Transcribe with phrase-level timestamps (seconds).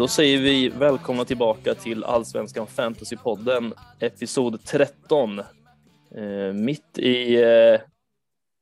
[0.00, 5.38] Då säger vi välkomna tillbaka till Allsvenskan Fantasypodden, episod 13.
[5.38, 7.80] Eh, mitt i eh,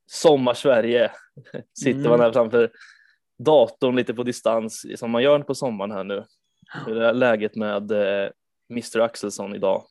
[0.07, 1.11] sommarsverige
[1.79, 2.11] sitter Mm.
[2.11, 2.71] man här framför
[3.39, 6.25] datorn lite på distans som man gör på sommaren här nu.
[6.87, 8.31] Hur är läget med eh,
[8.71, 9.85] Mr Axelsson idag?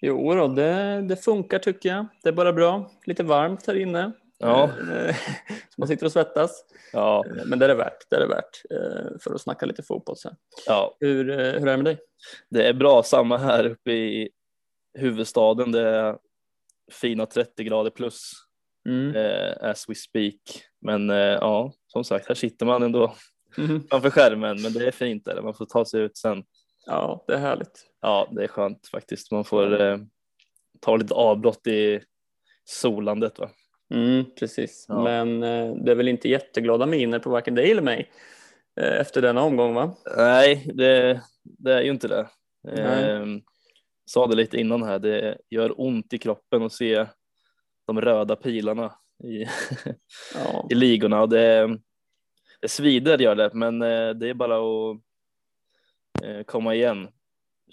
[0.00, 2.06] Jo då, det, det funkar tycker jag.
[2.22, 2.90] Det är bara bra.
[3.06, 4.12] Lite varmt här inne.
[4.38, 5.14] Ja, Eh,
[5.70, 6.64] Så man sitter och svettas.
[6.92, 8.10] ja, Eh, Men det är det värt.
[8.10, 10.36] Det är det värt eh, för att snacka lite fotboll sen.
[10.66, 10.96] ja.
[11.00, 11.98] Hur, hur är det med dig?
[12.50, 14.28] Det är bra, samma här uppe i
[14.98, 15.72] huvudstaden.
[15.72, 16.18] Det är
[16.92, 18.30] fina 30 grader plus
[18.88, 19.14] Mm.
[19.60, 20.40] as we speak.
[20.80, 23.14] Men ja, som sagt, här sitter man ändå
[23.58, 23.86] Mhm.
[23.90, 25.42] framför skärmen, men det är fint där.
[25.42, 26.44] Man får ta sig ut sen.
[26.86, 27.86] Ja, det är härligt.
[28.00, 29.32] Ja, det är skönt faktiskt.
[29.32, 29.98] Man får eh,
[30.80, 32.00] ta lite avbrott i
[32.64, 33.38] solandet.
[33.38, 33.50] Va?
[33.94, 34.86] Mm, precis.
[34.88, 35.02] Ja.
[35.04, 38.10] Men eh, det är väl inte jätteglada miner på varken dig eller mig
[38.80, 39.94] eh, efter denna omgång va?
[40.16, 42.28] Nej, det, det är ju inte det.
[42.62, 43.10] Nej.
[43.10, 43.26] Eh,
[44.06, 47.06] sa det lite innan här, det gör ont i kroppen att se
[47.86, 48.92] de röda pilarna
[49.24, 49.44] i,
[50.34, 50.66] Ja.
[50.70, 51.22] i ligorna.
[51.22, 51.78] Och det,
[52.60, 55.00] det svider gör det, men eh, det är bara att
[56.46, 57.08] komma igen.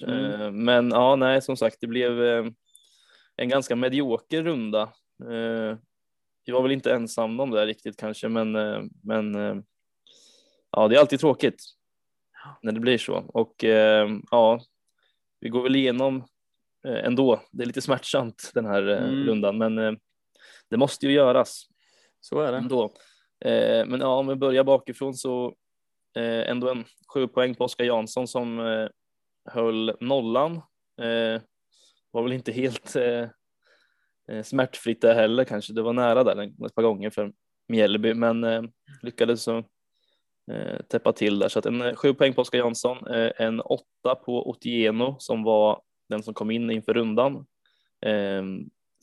[0.08, 0.42] Mm.
[0.42, 2.22] Eh, Men ja, nej, som sagt, det blev
[3.36, 4.90] en ganska medioker runda.
[6.44, 9.56] Jag var väl inte ensam om det riktigt kanske, men, eh, men eh,
[10.72, 11.64] ja, det är alltid tråkigt
[12.62, 13.16] när det blir så.
[13.16, 14.60] Och eh, ja,
[15.40, 16.24] vi går väl igenom
[16.88, 17.42] ändå.
[17.52, 19.26] Det är lite smärtsamt den här Mm.
[19.28, 19.76] rundan, men
[20.70, 21.66] det måste ju göras
[22.20, 22.58] Så är det.
[22.58, 22.94] ändå.
[23.88, 25.56] Men ja, om vi börjar bakifrån så
[26.16, 26.84] ändå en
[27.14, 28.60] sju poäng på Oskar Jansson som
[29.50, 30.62] höll nollan.
[32.12, 32.96] Var väl inte helt
[34.32, 35.74] Eh, smärtfritt det heller kanske.
[35.74, 37.34] Det var nära där ett par gånger för
[37.68, 38.62] Mjällby, men eh,
[39.02, 39.58] lyckades så
[40.52, 41.50] eh, täppa till där.
[41.50, 45.44] Så att en eh, sju poäng på Oskar Jansson, eh, en åtta på Otieno som
[45.44, 47.46] var den som kom in inför rundan.
[48.06, 48.44] Eh,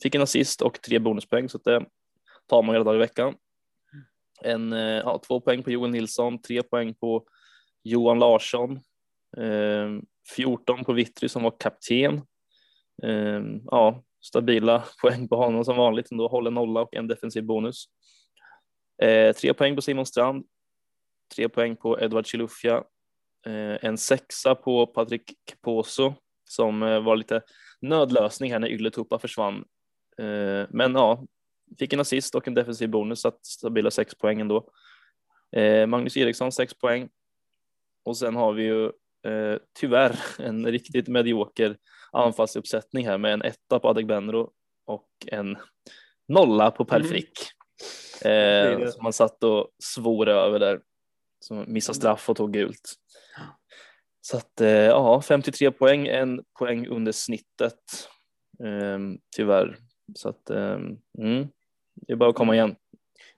[0.03, 1.85] fick en assist och tre bonuspoäng så att det
[2.47, 3.35] tar man hela dagen i veckan.
[4.43, 7.25] En, eh, ja, två poäng på Johan Nilsson, tre poäng på
[7.83, 8.79] Johan Larsson,
[9.37, 10.01] eh,
[10.35, 12.21] 14 på Vittry som var kapten.
[13.03, 17.85] Eh, ja, stabila poäng på honom som vanligt, ändå håller nolla och en defensiv bonus.
[19.01, 20.45] Eh, tre poäng på Simon Strand,
[21.35, 22.83] tre poäng på Edward Chilufya,
[23.45, 26.13] eh, en sexa på Patrik Poso
[26.49, 27.41] som eh, var lite
[27.81, 29.65] nödlösning här när Ylätupa försvann.
[30.17, 31.25] Eh, men ja,
[31.79, 34.69] fick en assist och en defensiv bonus, så att stabila sex poäng ändå.
[35.55, 37.09] Eh, Magnus Eriksson sex poäng.
[38.05, 38.85] Och sen har vi ju
[39.31, 41.77] eh, tyvärr en riktigt medioker
[42.11, 44.51] anfallsuppsättning här med en etta på Adegbenro
[44.85, 45.57] och en
[46.27, 47.09] nolla på Per Mm.
[47.09, 47.33] Frick.
[48.25, 50.81] Eh, som man satt och svor över där.
[51.39, 52.93] Som missade straff och tog gult.
[54.21, 58.09] Så att eh, ja, 53 poäng, en poäng under snittet.
[58.63, 58.99] Eh,
[59.35, 59.77] tyvärr.
[60.15, 60.79] Så att eh,
[61.17, 61.47] mm,
[61.95, 62.75] det är bara att komma igen.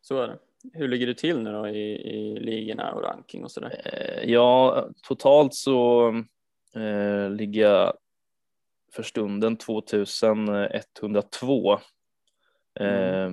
[0.02, 0.40] Så är det.
[0.74, 3.82] Hur ligger du till nu då i, i ligorna och ranking och sådär?
[3.86, 6.08] Eh, ja, totalt så
[6.76, 7.94] eh, ligger jag
[8.96, 11.74] för stunden 2102.
[12.80, 13.30] Eh,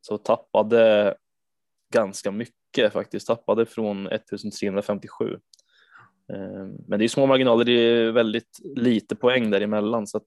[0.00, 1.14] så tappade
[1.92, 5.38] ganska mycket faktiskt, tappade från 1357.
[6.32, 10.26] Eh, men det är små marginaler, det är väldigt lite poäng däremellan så att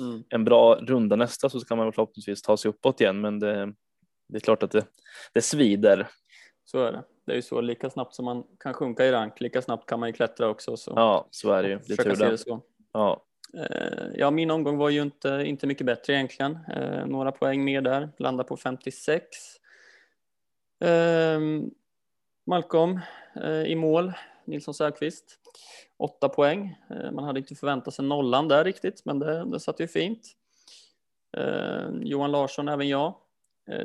[0.00, 0.22] Mm.
[0.28, 3.72] en bra runda nästa så kan man förhoppningsvis ta sig uppåt igen men det,
[4.28, 4.86] det är klart att det,
[5.32, 6.08] det svider.
[6.64, 7.04] Så är det.
[7.26, 10.00] Det är ju så, lika snabbt som man kan sjunka i rank, lika snabbt kan
[10.00, 10.76] man ju klättra också.
[10.76, 11.78] Så Ja, så är det ju.
[11.86, 12.38] Det är tur det.
[12.92, 13.24] Ja.
[13.56, 16.58] Eh, ja, min omgång var ju inte, inte mycket bättre egentligen.
[16.68, 19.26] Eh, några poäng mer där, landar på 56.
[20.80, 21.70] Ehm,
[22.46, 23.00] Malcolm
[23.42, 24.12] eh, i mål,
[24.44, 25.38] Nilsson Säfqvist.
[25.96, 26.76] Åtta poäng.
[27.12, 30.36] Man hade inte förväntat sig nollan där riktigt, men det, det satt ju fint.
[31.36, 33.14] Ehm, Johan Larsson, även jag.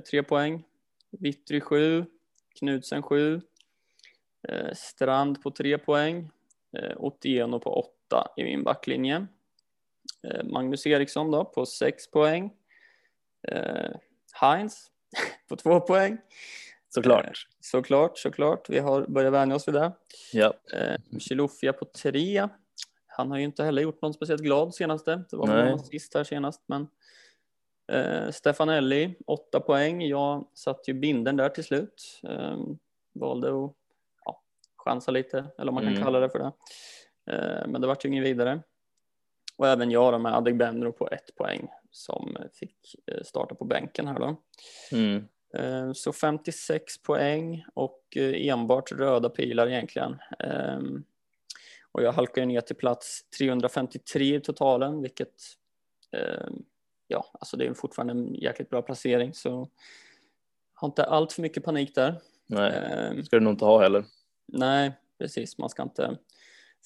[0.10, 0.64] Tre poäng.
[1.12, 2.06] Vittry sju.
[2.60, 3.42] Knudsen sju.
[4.74, 6.30] Strand på tre poäng.
[6.98, 9.28] Otieno på åtta i min backlinje.
[10.28, 12.54] Eh, Magnus Eriksson då på 6 poäng.
[13.48, 13.92] Eh,
[14.42, 14.88] Heinz
[15.50, 16.18] på 2 poäng.
[16.90, 17.48] Såklart.
[17.60, 18.70] Såklart, såklart.
[18.70, 19.92] Vi har börjat vänja oss vid det.
[20.34, 20.54] Ja.
[20.74, 22.48] Eh, Chilufya på 3.
[23.08, 25.24] Han har ju inte heller gjort någon speciellt glad senaste.
[25.30, 26.62] Det var någon sist här senast.
[26.66, 26.88] Men
[27.92, 30.02] eh, Stefanelli 8 poäng.
[30.02, 32.20] Jag satt ju binden där till slut.
[32.24, 32.58] Eh,
[33.14, 33.74] valde att
[34.26, 34.42] ja,
[34.78, 36.04] chansa lite, eller om man kan Mm.
[36.04, 36.52] kalla det för det.
[37.34, 38.60] Eh, men det vart ju ingen vidare.
[39.62, 44.08] Och även jag då med Adegbenro på ett poäng som fick eh, starta på bänken
[44.08, 44.36] här då.
[44.92, 45.28] Mm.
[45.54, 50.18] Eh, så 56 poäng och eh, enbart röda pilar egentligen.
[50.40, 51.04] Ehm,
[51.92, 55.36] och jag halkar ner till plats 353 i totalen, vilket
[56.12, 56.64] ehm,
[57.08, 59.70] ja, alltså det är fortfarande en jäkligt bra placering så
[60.74, 62.22] har inte allt för mycket panik där.
[62.48, 64.06] Nej, ehm, ska du nog inte ha heller.
[64.46, 65.58] Nej, precis.
[65.58, 66.18] Man ska inte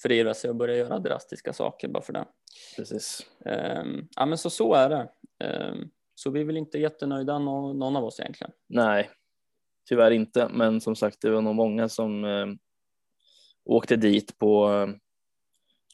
[0.02, 2.24] förirra sig och börja göra drastiska saker bara för det.
[2.76, 3.26] Precis.
[4.16, 5.08] ja, men så så är det.
[6.14, 8.52] Så vi är väl inte jättenöjda någon av oss egentligen.
[8.66, 9.10] Nej,
[9.88, 10.48] tyvärr inte.
[10.48, 12.46] Men som sagt, det var nog många som eh,
[13.64, 14.88] åkte dit på eh,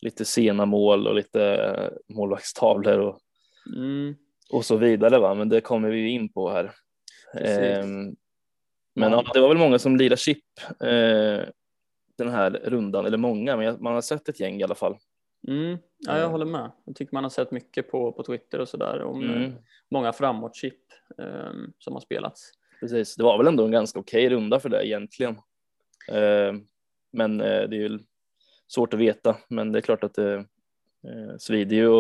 [0.00, 3.18] lite sena mål och lite eh, målvaktstavlor och,
[3.76, 4.14] mm.
[4.52, 5.18] och så vidare.
[5.18, 5.34] Va?
[5.34, 6.74] Men det kommer vi in på här.
[7.34, 8.16] Men
[8.94, 9.10] ja.
[9.26, 9.32] ja.
[9.34, 10.44] det var väl många som lirade chip
[10.80, 11.48] eh,
[12.24, 14.96] den här rundan, eller många, men man har sett ett gäng i alla fall.
[15.48, 15.78] Mm.
[15.98, 16.70] Ja, jag håller med.
[16.84, 19.52] Jag tycker man har sett mycket på, på Twitter och sådär om mm.
[19.90, 20.78] många framåt-chip
[21.18, 22.52] um, som har spelats.
[22.80, 25.32] Precis, det var väl ändå en ganska okej runda för det egentligen.
[26.12, 26.60] Uh,
[27.12, 27.98] men uh, det är ju
[28.68, 30.36] svårt att veta, men det är klart att det
[31.08, 31.98] uh, svider ju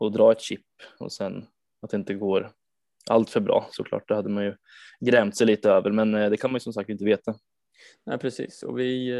[0.00, 0.66] att dra ett chip
[0.98, 1.46] och sen
[1.82, 2.50] att det inte går
[3.10, 4.08] allt för bra såklart.
[4.08, 4.56] Det hade man ju
[5.00, 7.34] grämt sig lite över, men det kan man ju som sagt inte veta.
[8.04, 8.62] Nej, precis.
[8.62, 9.12] Och vi,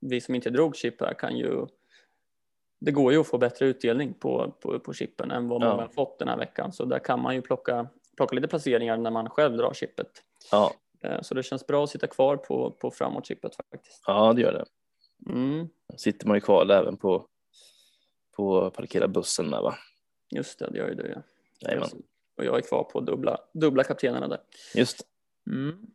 [0.00, 1.66] vi som inte drog chip här kan ju
[2.78, 5.88] det går ju att få bättre utdelning på, på, på chippen än vad man har
[5.88, 6.72] fått den här veckan.
[6.72, 10.22] Så där kan man ju plocka, plocka lite placeringar när man själv drar chippet.
[10.50, 10.74] Ja.
[11.02, 14.02] Eh, så det känns bra att sitta kvar på, på framåt-chippet faktiskt.
[14.06, 14.64] Ja, det gör det.
[15.32, 15.68] Mm.
[15.96, 17.26] Sitter man ju kvar även på,
[18.36, 19.74] på parkera bussen med va?
[20.30, 21.22] Just det, det gör ju du
[21.58, 21.88] ja.
[22.36, 24.40] Och jag är kvar på dubbla, dubbla kaptenerna där.
[24.74, 25.06] Just
[25.50, 25.86] mm.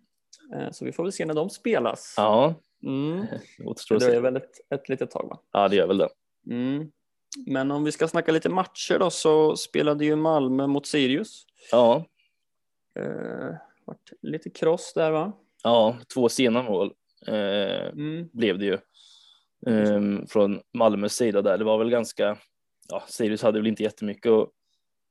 [0.53, 2.13] Eh, så vi får väl se när de spelas.
[2.17, 2.55] Ja.
[2.83, 3.25] Mm.
[3.89, 5.39] Det dröjer väl ett, ett litet tag va?
[5.51, 6.09] Ja, det gör väl det.
[6.49, 6.91] Mm.
[7.45, 11.45] Men om vi ska snacka lite matcher då så spelade ju Malmö mot Sirius.
[11.71, 12.05] Ja.
[12.99, 13.55] Eh,
[13.85, 15.31] vart lite kross där va?
[15.63, 16.93] Ja, två sena mål
[17.27, 18.29] eh, mm.
[18.33, 18.77] blev det ju.
[19.67, 21.57] Eh, från Malmös sida där.
[21.57, 22.37] Det var väl ganska,
[22.89, 24.49] ja, Sirius hade väl inte jättemycket att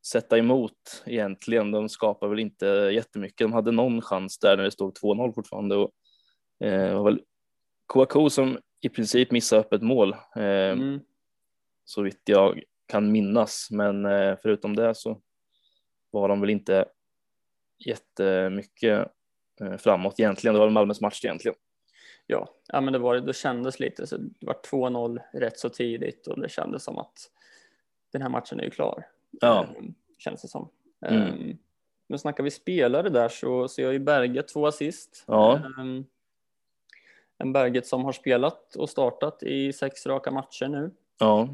[0.06, 1.70] sätta emot egentligen.
[1.70, 3.38] De skapade väl inte jättemycket.
[3.38, 5.91] De hade någon chans där när det stod 2-0 fortfarande och
[6.64, 7.20] eh, var väl
[7.87, 10.12] Kouakou som i princip missade öppet mål.
[10.37, 11.00] Eh, mm
[11.91, 13.69] så vitt jag kan minnas.
[13.70, 15.20] Men eh, förutom det så
[16.11, 16.85] var de väl inte
[17.87, 19.08] jättemycket
[19.61, 20.55] eh, framåt egentligen.
[20.55, 21.56] Det var Malmös match egentligen.
[22.26, 23.32] Ja, ja men det var det.
[23.32, 27.31] kändes lite så det var 2-0 rätt så tidigt och det kändes som att
[28.12, 29.06] den här matchen är ju klar.
[29.31, 29.65] Ja.
[29.65, 30.69] Ehm, känns det som.
[31.06, 31.23] Mm.
[31.23, 31.59] Um,
[32.06, 35.25] men snackar vi spelare där så ser jag ju Berget två assist.
[35.27, 35.62] Ja.
[35.79, 36.06] Um,
[37.38, 40.91] en Berget som har spelat och startat i sex raka matcher nu.
[41.19, 41.49] Ja.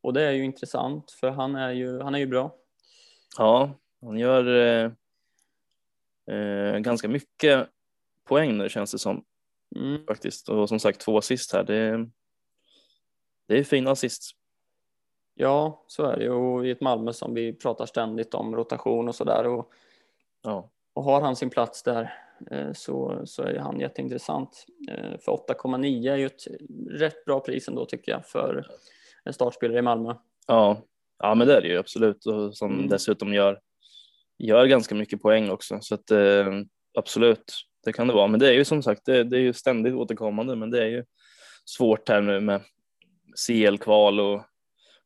[0.00, 2.54] Och det är ju intressant för han är ju, han är ju bra.
[3.38, 3.70] Ja,
[4.00, 4.90] han gör eh,
[6.36, 7.68] eh, ganska mycket
[8.24, 9.24] poäng nu känns det som.
[9.76, 10.06] Mm.
[10.06, 10.48] Faktiskt.
[10.48, 11.64] Och som sagt två assist här.
[11.64, 12.10] Det,
[13.46, 14.36] det är fina assist.
[15.40, 16.30] Ja, så är det ju.
[16.30, 19.46] Och i ett Malmö som vi pratar ständigt om rotation och sådär.
[19.46, 19.72] Och,
[20.42, 20.70] ja.
[20.92, 22.14] och har han sin plats där
[22.50, 24.66] eh, så, så är han jätteintressant.
[24.90, 26.46] Eh, för 8,9 är ju ett
[26.90, 28.66] rätt bra pris ändå tycker jag för
[29.24, 30.14] en startspelare i Malmö.
[30.46, 30.82] Ja,
[31.18, 32.88] ja men det är det ju absolut och som mm.
[32.88, 33.60] dessutom gör,
[34.38, 36.46] gör ganska mycket poäng också så att eh,
[36.98, 37.52] absolut,
[37.84, 38.26] det kan det vara.
[38.26, 40.88] Men det är ju som sagt, det, det är ju ständigt återkommande, men det är
[40.88, 41.04] ju
[41.64, 42.60] svårt här nu med
[43.46, 44.42] CL-kval och,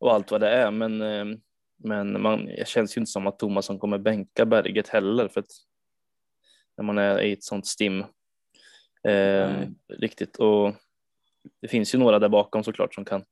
[0.05, 0.71] och allt vad det är.
[0.71, 0.99] Men,
[1.77, 5.51] men man, det känns ju inte som att Thomasson kommer bänka Berget heller för att
[6.77, 8.05] när man är i ett sånt stim.
[9.09, 9.51] Eh,
[9.89, 10.75] riktigt och
[11.61, 13.25] det finns ju några där bakom såklart som kan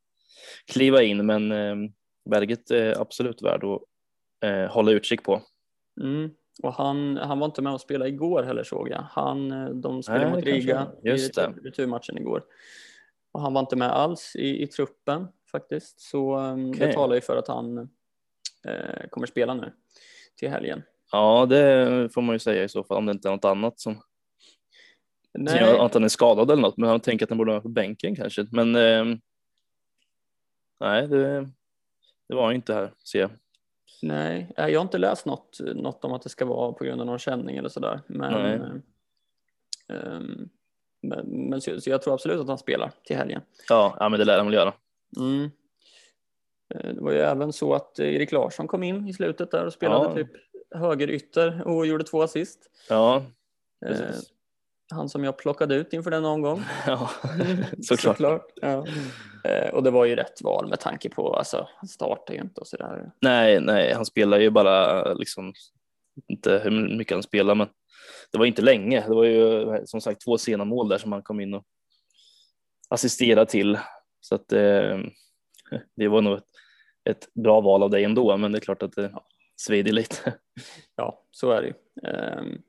[0.67, 1.77] kliva in, men eh,
[2.31, 3.83] Berget är absolut värd att
[4.45, 5.43] eh, hålla utkik på.
[6.01, 6.31] Mm.
[6.63, 9.03] Och han, han var inte med och spelade igår heller såg jag.
[9.11, 11.11] Han, eh, de spelade Nej, mot Riga i
[11.65, 12.45] returmatchen igår.
[13.33, 16.01] Och han var inte med alls i, i truppen faktiskt.
[16.01, 16.87] Så okay.
[16.87, 17.79] det talar ju för att han
[18.67, 19.73] eh, kommer spela nu
[20.37, 20.83] till helgen.
[21.13, 23.81] Ja, det får man ju säga i så fall om det inte är något annat
[23.81, 24.03] som,
[25.39, 25.61] Nej.
[25.61, 26.77] gör att han är skadad eller något.
[26.77, 28.47] Men han tänker att han borde vara på bänken kanske.
[28.51, 29.05] Men eh,
[30.81, 31.49] nej, det,
[32.29, 33.31] det var inte här ser jag.
[34.03, 37.07] Nej, jag har inte läst något, något om att det ska vara på grund av
[37.07, 38.01] någon känning eller sådär.
[38.07, 38.61] Men,
[39.89, 40.49] um,
[41.03, 43.43] men, men så, så, jag tror absolut att han spelar till helgen.
[43.69, 44.75] Ja, ja men det lär han väl göra.
[45.17, 45.51] Mm.
[46.75, 49.73] Eh, det var ju även så att Erik Larsson kom in i slutet där och
[49.73, 50.15] spelade ja.
[50.15, 50.31] typ
[50.75, 52.71] högerytter och gjorde två assist.
[52.89, 53.25] Ja,
[53.87, 53.97] eh,
[54.93, 56.63] han som jag plockade ut inför den omgång.
[56.87, 57.11] Ja,
[57.83, 58.01] såklart.
[58.01, 58.87] såklart ja.
[59.45, 62.61] Eh, och det var ju rätt val med tanke på, alltså han startar ju inte
[62.61, 63.11] och sådär.
[63.21, 65.53] Nej, nej, han spelar ju bara liksom
[66.29, 67.69] inte hur mycket han spelar, men
[68.33, 69.05] det var inte länge.
[69.09, 71.65] Det var ju som sagt två sena mål där som han kom in och
[72.89, 73.79] assisterade till.
[74.23, 74.99] Så att eh,
[75.97, 76.45] det var nog ett,
[77.11, 79.27] ett, bra val av dig ändå, men det är klart att det ja.
[79.57, 80.35] svider lite.
[80.97, 82.09] Ja, så är det.
[82.09, 82.63] Um,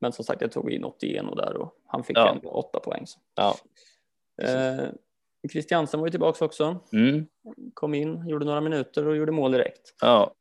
[0.00, 2.30] men som sagt, jag tog in 81 och där och han fick ja.
[2.30, 3.06] ändå 8 poäng.
[3.06, 3.18] Så.
[3.34, 3.56] Ja.
[5.52, 6.80] Christiansen var ju tillbaka också.
[6.92, 7.26] Mm.
[7.74, 9.94] Kom in, gjorde några minuter och gjorde mål direkt.
[10.00, 10.34] Ja.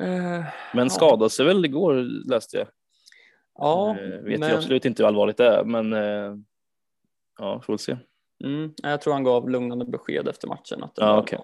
[0.00, 1.94] Uh, men skadade sig väl igår
[2.30, 2.68] läste jag.
[3.58, 4.48] Ja, uh, vet men...
[4.48, 6.36] ju absolut inte hur allvarligt det är, men uh,
[7.38, 7.96] ja, får väl se.
[8.44, 11.38] Mm, jag tror han gav lugnande besked efter matchen att, var, okay.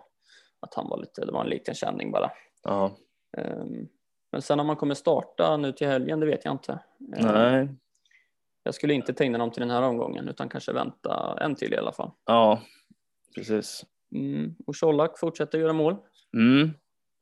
[0.60, 2.30] att han var lite, det var en liten känning bara.
[2.62, 2.96] Ja.
[3.38, 3.88] Um,
[4.32, 6.78] men sen om man kommer starta nu till helgen, det vet jag inte.
[6.98, 7.60] Nej.
[7.60, 7.78] Um,
[8.62, 11.72] jag skulle inte ta in honom till den här omgången utan kanske vänta en till
[11.74, 12.10] i alla fall.
[12.26, 12.62] Ja,
[13.34, 13.84] precis.
[14.14, 14.54] Mm.
[14.66, 15.96] Och Colak fortsätter göra mål.
[16.36, 16.70] Mm.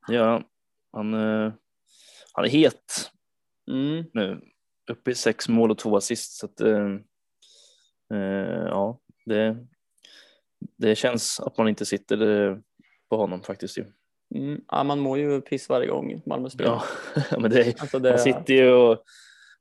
[0.09, 0.43] Ja,
[0.93, 1.53] han, uh,
[2.33, 3.11] han är het
[3.71, 4.05] mm.
[4.13, 4.41] nu.
[4.91, 6.33] Uppe i sex mål och två assist.
[6.39, 6.97] Så att, uh,
[8.13, 9.67] uh, ja, det,
[10.77, 12.63] det känns att man inte sitter
[13.09, 13.79] på honom faktiskt.
[13.79, 13.85] Ju.
[14.35, 16.83] Mm, ja, man mår ju piss varje gång Malmö spelar.
[17.15, 18.11] Ja, men det, alltså det...
[18.11, 19.05] man sitter ju och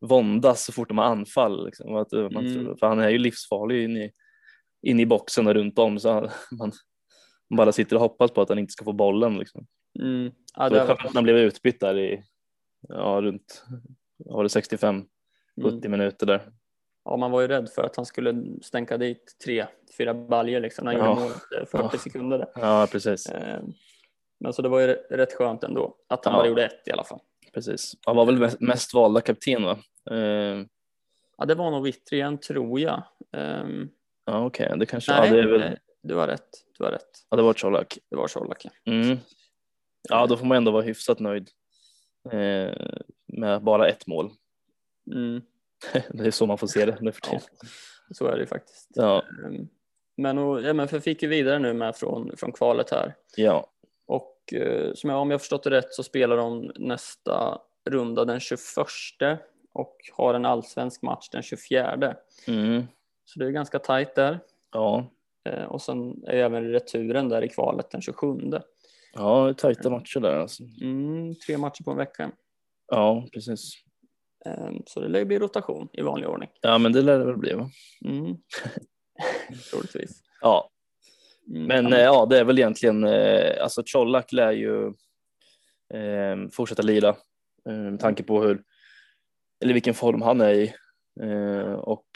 [0.02, 1.66] våndas så fort de har anfall.
[1.66, 1.96] Liksom.
[1.96, 2.78] Att man, mm.
[2.78, 4.12] För han är ju livsfarlig in i,
[4.82, 6.10] in i boxen och runt om så
[6.52, 6.72] man,
[7.50, 9.38] man bara sitter och hoppas på att han inte ska få bollen.
[9.38, 9.68] Liksom.
[10.00, 10.32] Mm.
[10.56, 12.24] Ja, det var skönt att han blev utbytt där i
[12.88, 13.64] ja, runt
[14.18, 15.06] var det 65
[15.64, 15.92] 70 mm.
[15.92, 16.52] minuter där
[17.10, 19.66] ja, man var ju rädd för att han skulle stänka dit tre,
[19.98, 21.10] fyra baljer liksom när han ja.
[21.10, 22.00] gjorde målet 40 ja.
[22.00, 22.38] sekunder.
[22.38, 22.48] Där.
[22.56, 23.30] Ja, precis.
[23.30, 23.60] Eh,
[24.40, 26.40] men så det var ju rätt skönt ändå att han ja.
[26.40, 27.20] bara gjorde ett i alla fall.
[27.54, 27.94] Precis.
[28.06, 29.80] Han var väl mest valda kapten va?
[30.12, 30.66] Eh.
[31.38, 33.04] Ja, det var nog Wittrien tror jag.
[33.38, 33.90] Um...
[34.26, 34.78] Ja, okej, okay.
[34.78, 35.12] det kanske.
[35.12, 35.62] Nej, ja, det väl...
[35.62, 36.50] Eh, du har rätt.
[36.78, 37.26] Du har rätt.
[37.30, 37.98] Ja, det var Colak.
[38.10, 38.66] Det var Colak.
[38.66, 38.92] Ja.
[38.94, 39.18] Mm.
[40.10, 41.50] Ja, då får man ändå vara hyfsat nöjd
[42.32, 42.74] eh,
[43.28, 44.32] med bara ett mål.
[45.12, 45.42] Mm.
[46.10, 47.42] det är så man får se det nu för tiden.
[47.62, 47.68] Ja,
[48.16, 48.88] så är det faktiskt.
[48.96, 49.24] Ja.
[49.46, 49.68] Ehm,
[50.18, 53.16] men, och, ja, men för fick ju vidare nu med från, från kvalet här.
[53.36, 53.68] Ja.
[54.06, 58.40] Och eh, som jag, om jag förstått det rätt så spelar de nästa runda den
[58.40, 58.60] 21
[59.74, 62.16] och har en allsvensk match den 24.
[62.48, 62.84] Mm.
[63.26, 64.40] Så det är ganska tajt där.
[64.72, 65.12] Ja.
[65.50, 68.28] Eh, och sen är även returen där i kvalet den 27.
[69.14, 70.64] Ja, tajta matcher där alltså.
[70.82, 72.32] Mm, tre matcher på en vecka.
[72.88, 73.74] Ja, precis.
[74.46, 76.50] Ehm, så det lär bli rotation i vanlig ordning.
[76.62, 77.70] Ja, men det lär det väl bli va?
[78.06, 78.38] Mm.
[79.72, 80.24] Troligtvis.
[80.42, 80.70] Ja.
[81.50, 84.88] Mm, men ja, ja, det är väl egentligen, eh, alltså Colak lär ju
[85.94, 87.10] eh, fortsätta lira
[87.70, 88.64] eh, med tanke på hur,
[89.62, 90.74] eller vilken form han är i
[91.22, 92.08] eh, och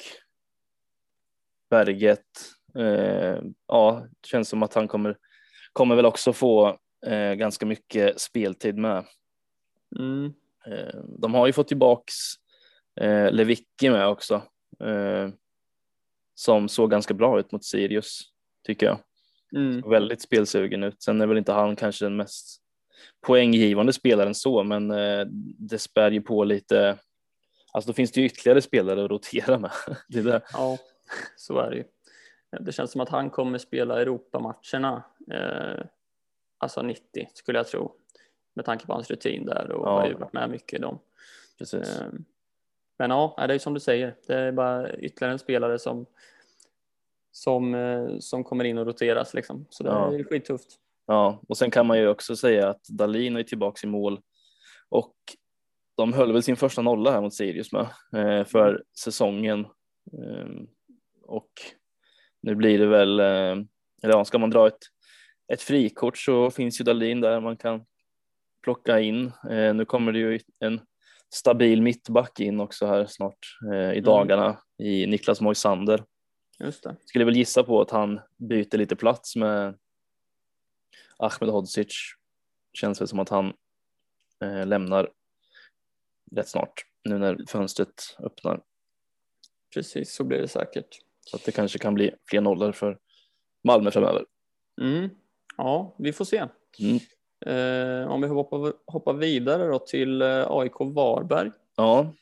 [1.70, 2.26] Berget,
[2.78, 5.18] eh, ja, det känns som att han kommer,
[5.74, 9.06] kommer väl också få eh, ganska mycket speltid med.
[10.00, 10.34] Mm.
[10.68, 12.14] Eh, de har ju fått tillbaks
[13.02, 14.42] eh, Levicki med också
[14.84, 15.30] eh,
[16.36, 18.22] som såg ganska bra ut mot Sirius
[18.68, 19.00] tycker jag.
[19.56, 19.90] Mm.
[19.90, 21.04] Väldigt spelsugen ut.
[21.04, 22.62] Sen är väl inte han kanske den mest
[23.26, 24.88] poänggivande spelaren så, men
[25.58, 26.98] det spär ju på lite.
[27.74, 29.72] Alltså då finns det ju ytterligare spelare att rotera med.
[30.08, 30.42] det är det.
[30.54, 30.78] Ja,
[31.36, 31.84] så är det ju.
[32.60, 35.86] Det känns som att han kommer spela Europamatcherna, eh,
[36.58, 37.96] alltså 90 skulle jag tro
[38.54, 40.00] med tanke på hans rutin där och ja.
[40.00, 41.00] har ju varit med mycket i dem.
[41.58, 42.00] Precis.
[42.00, 42.26] Ehm,
[42.98, 46.06] men ja, det är som du säger, det är bara ytterligare en spelare som
[47.34, 49.66] som, eh, som kommer in och roteras liksom.
[49.70, 50.14] Så det ja.
[50.14, 50.80] är skittufft.
[51.06, 54.20] Ja, och sen kan man ju också säga att Dalin är tillbaks i mål
[54.90, 55.16] och
[55.98, 59.68] de höll väl sin första nolla här mot Sirius med eh, för säsongen.
[60.14, 60.68] Ehm,
[61.22, 61.52] och
[62.42, 63.66] nu blir det väl, eh,
[64.04, 64.80] eller ska man dra ett,
[65.54, 67.86] ett frikort så finns ju Dalin där man kan
[68.64, 69.32] plocka in.
[69.50, 70.82] Eh, nu kommer det ju en
[71.34, 74.04] stabil mittback in också här snart eh, i mm.
[74.04, 74.58] dagarna mm.
[74.78, 76.04] i Niklas Moisander.
[76.60, 76.96] Just det.
[77.06, 79.78] Skulle väl gissa på att han byter lite plats med
[81.18, 81.96] Ahmed Hodzic.
[82.74, 83.54] Känns väl som att han
[84.44, 85.10] eh, lämnar
[86.36, 88.62] rätt snart nu när fönstret öppnar.
[89.74, 91.00] Precis, så blir det säkert.
[91.26, 93.00] Så att det kanske kan bli fler nollor för
[93.64, 94.26] Malmö framöver.
[94.82, 95.10] Mm.
[95.58, 96.38] Ja, vi får se.
[96.80, 97.00] Mm.
[97.46, 101.52] Eh, om vi hoppar, hoppar vidare då till eh, AIK Varberg.
[101.76, 102.14] Ja.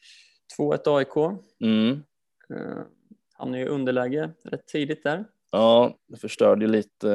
[0.60, 1.40] 2-1 AIK.
[1.60, 2.04] Mm.
[2.50, 2.84] Eh,
[3.34, 5.26] han är ju underläge rätt tidigt där.
[5.52, 7.12] Ja, det förstörde ju lite,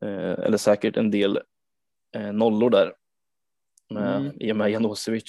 [0.00, 1.40] eh, eller säkert en del
[2.32, 2.92] nollor där
[3.90, 4.32] med, mm.
[4.40, 5.24] i och med Janosevic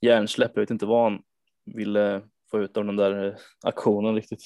[0.00, 0.50] hjärnsläpp.
[0.54, 1.22] Jag vet inte vad han
[1.64, 4.42] ville få ut av den där aktionen riktigt.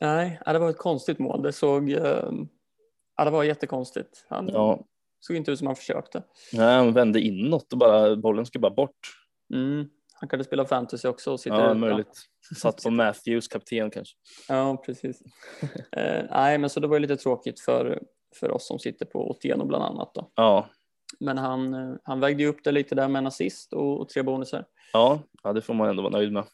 [0.00, 1.42] Nej, det var ett konstigt mål.
[1.42, 4.26] Det såg, ja, det var jättekonstigt.
[4.28, 4.84] Han ja
[5.26, 6.22] såg inte ut som han försökte.
[6.52, 8.98] Nej, han vände inåt och bara bollen skulle bara bort.
[9.54, 9.88] Mm.
[10.20, 11.74] Han kanske spela fantasy också och sitter Ja, ute.
[11.74, 12.22] möjligt.
[12.60, 14.16] Satt på Matthews kapten kanske.
[14.48, 15.22] Ja, precis.
[15.96, 18.02] eh, nej, men så det var ju lite tråkigt för,
[18.40, 20.30] för oss som sitter på Otieno bland annat då.
[20.34, 20.66] Ja,
[21.20, 24.08] Men han, eh, han vägde ju upp det lite där med en assist och, och
[24.08, 24.64] tre bonusar.
[24.92, 26.44] ja, ja, det får man ändå vara nöjd med.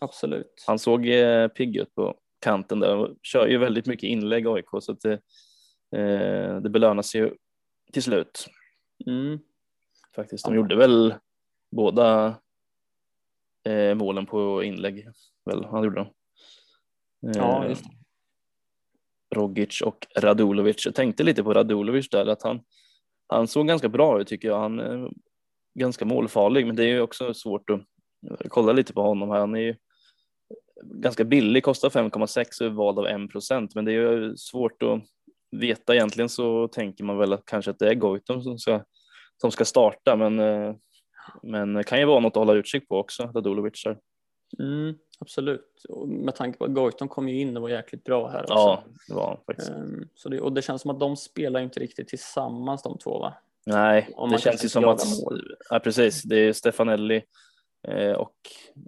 [0.00, 0.64] Absolut.
[0.66, 4.66] Han såg eh, pigg ut på kanten där och kör ju väldigt mycket inlägg AIK
[4.80, 5.12] så att det,
[5.96, 7.30] eh, det belönas ju
[7.92, 8.46] till slut
[9.06, 9.38] Mm.
[10.16, 10.44] faktiskt.
[10.44, 11.14] De gjorde väl
[11.70, 12.36] båda
[13.64, 15.08] eh, målen på inlägg.
[15.44, 16.06] Väl, han gjorde de.
[17.30, 17.90] Eh, Ja, just det.
[19.36, 20.86] Rogic och Radulovic.
[20.86, 22.60] Jag tänkte lite på Radulovic där att han,
[23.26, 24.58] han såg ganska bra ut tycker jag.
[24.60, 25.10] Han är
[25.74, 27.80] ganska målfarlig, men det är ju också svårt att
[28.48, 29.40] kolla lite på honom här.
[29.40, 29.76] Han är ju
[30.84, 34.82] ganska billig, kostar 5,6 och är vald av 1 procent, men det är ju svårt
[34.82, 35.02] att
[35.50, 35.94] veta.
[35.94, 38.84] Egentligen så tänker man väl att kanske att det är Goitom som ska,
[39.36, 40.74] som ska starta, men, eh,
[41.42, 43.84] men det kan ju vara något att hålla utkik på också, Radulovic.
[43.84, 43.98] Där.
[44.58, 45.84] Mm, absolut.
[45.88, 48.54] Och med tanke på att Goitom kom ju in och var jäkligt bra här också.
[48.54, 49.70] Ja, det var faktiskt.
[49.70, 53.18] Ehm, så det, och det känns som att de spelar inte riktigt tillsammans de två
[53.18, 53.34] va?
[53.66, 55.02] Nej, det känns ju som att,
[55.70, 57.22] ja precis, det är Stefanelli
[57.88, 58.36] eh, och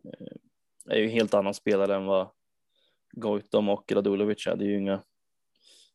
[0.05, 2.29] eh, är ju en helt annan spelare än vad
[3.13, 4.57] Goitom och Radulovic är.
[4.57, 5.03] Det är ju inga,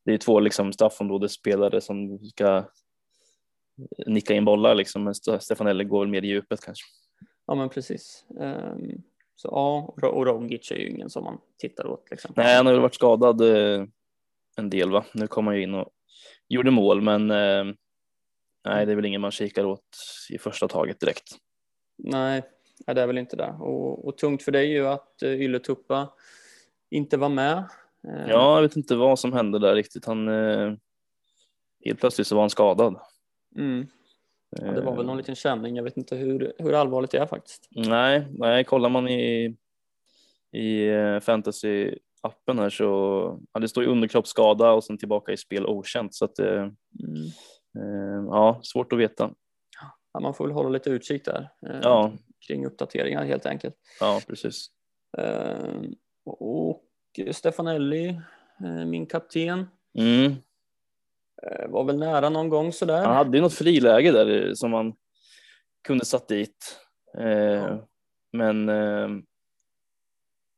[0.07, 2.63] det är två liksom straffområdesspelare som ska
[4.07, 6.85] nicka in bollar liksom, men Ste- Stefanelli går väl mer i djupet kanske.
[7.47, 8.25] Ja men precis.
[8.41, 9.01] Ehm,
[9.35, 12.33] så ja, och Ro- och Rogic är ju ingen som man tittar åt liksom.
[12.35, 13.85] Nej, han har väl varit skadad eh,
[14.57, 15.05] en del va.
[15.13, 15.89] Nu kom han ju in och
[16.47, 17.63] gjorde mål, men eh,
[18.65, 19.97] nej, det är väl ingen man kikar åt
[20.29, 21.35] i första taget direkt.
[21.97, 22.41] Nej,
[22.85, 23.51] det är väl inte det.
[23.59, 26.13] Och, och tungt för dig är ju att uh, Ylletuppa
[26.89, 27.69] inte var med.
[28.03, 30.05] Ehm, Ja, jag vet inte vad som hände där riktigt.
[30.05, 30.73] Han eh,
[31.85, 32.99] helt plötsligt så var han skadad.
[33.55, 33.87] Mm,
[34.49, 35.75] ja, det var väl någon Eh, liten känning.
[35.75, 37.67] Jag vet inte hur, hur allvarligt det är faktiskt.
[37.71, 39.57] Nej, nej, kollar man i
[40.51, 42.83] i eh, fantasy appen här så
[43.53, 46.47] ja, det står ju underkroppsskada och sen tillbaka i spel okänt så att eh,
[47.03, 47.25] Mm.
[47.77, 49.31] eh, ja, svårt att veta.
[50.13, 52.11] Ja, man får väl hålla lite utkik där eh, Ja,
[52.47, 53.75] kring uppdateringar helt enkelt.
[53.99, 54.67] ja, precis.
[55.17, 55.81] Eh,
[56.25, 56.83] och
[57.31, 58.07] Stefanelli,
[58.63, 60.31] eh, min kapten, Mm.
[61.43, 63.05] eh, var väl nära någon gång sådär.
[63.05, 64.93] Han hade ju något friläge där som man
[65.87, 66.79] kunde satt dit.
[67.17, 67.87] Eh, Ja.
[68.31, 68.67] Men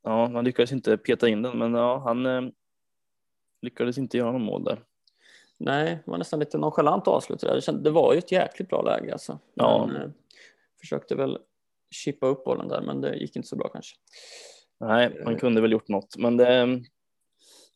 [0.04, 2.52] ja, han lyckades inte peta in den, men ja, han
[3.62, 4.84] lyckades inte göra någon mål där.
[5.58, 7.40] Nej, det var nästan lite nonchalant avslut.
[7.84, 9.40] Det, var ju ett jäkligt bra läge alltså.
[9.54, 9.86] Ja.
[9.94, 10.14] Men,
[10.80, 11.38] försökte väl
[11.92, 13.96] chippa upp bollen där, men det gick inte så bra kanske.
[14.80, 16.80] Nej, han kunde väl gjort något, men det,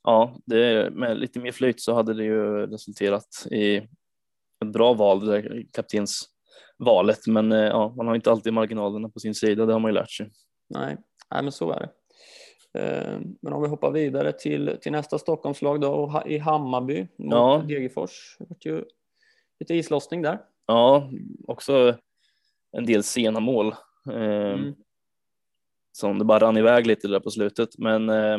[0.03, 3.87] ja, det, med lite mer flyt så hade det ju resulterat i ett
[4.73, 7.27] bra val, det kaptensvalet.
[7.27, 9.95] Men eh, ja, man har inte alltid marginalerna på sin sida, det har man ju
[9.95, 10.29] lärt sig.
[10.69, 10.97] Nej,
[11.31, 11.89] nej men så är det.
[12.79, 17.63] Eh, Men om vi hoppar vidare till, till nästa Stockholmslag då, i Hammarby mot Ja.
[17.67, 18.35] Degerfors.
[18.39, 18.83] Det vart ju
[19.59, 20.39] lite islossning där.
[20.65, 21.09] Ja,
[21.47, 21.97] också
[22.71, 23.67] en del sena mål
[24.11, 24.13] eh,
[24.53, 24.75] Mm.
[25.97, 27.77] Som det bara rann iväg lite där på slutet.
[27.77, 28.37] Men eh,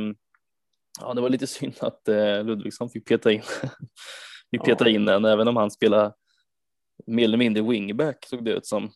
[1.00, 3.42] ja, det var lite synd att eh, Ludvigsson fick peta in,
[4.50, 4.64] fick Ja.
[4.64, 6.12] peta in den, även om han spelade
[7.06, 8.90] mer eller mindre wingback såg det ut som.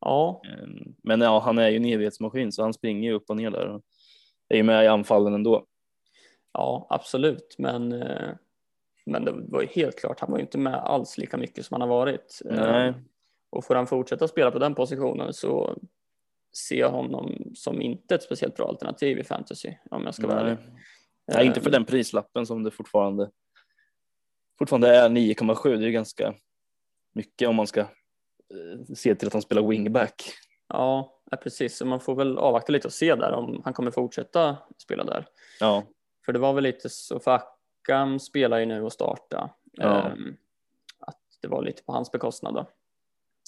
[0.00, 0.66] Ja, Eh,
[1.02, 3.66] Men ja, han är ju en evighetsmaskin så han springer ju upp och ner där
[3.68, 3.82] och
[4.48, 5.66] är ju med i anfallen ändå.
[6.52, 7.54] ja absolut.
[7.58, 8.28] Men, eh,
[9.06, 11.74] men det var ju helt klart, han var ju inte med alls lika mycket som
[11.74, 12.40] han har varit.
[12.44, 12.94] Nej,
[13.50, 15.78] Och får han fortsätta spela på den positionen så
[16.78, 20.58] jag honom som inte ett speciellt bra alternativ i fantasy om jag ska vara ärlig.
[21.32, 23.30] nej, inte för Eh, den prislappen som det fortfarande
[24.58, 25.68] fortfarande är 9,7.
[25.68, 26.34] Det är ju ganska
[27.14, 30.22] mycket om man ska eh, se till att han spelar wingback.
[30.68, 31.76] Ja, ja, precis.
[31.76, 35.26] Så man får väl avvakta lite och se där om han kommer fortsätta spela där.
[35.60, 35.82] Ja,
[36.24, 37.40] För det var väl lite så, för
[37.84, 39.50] Akam spelar ju nu och starta.
[39.72, 40.02] Ja.
[40.10, 40.36] Ehm,
[40.98, 42.66] att det var lite på hans bekostnad då.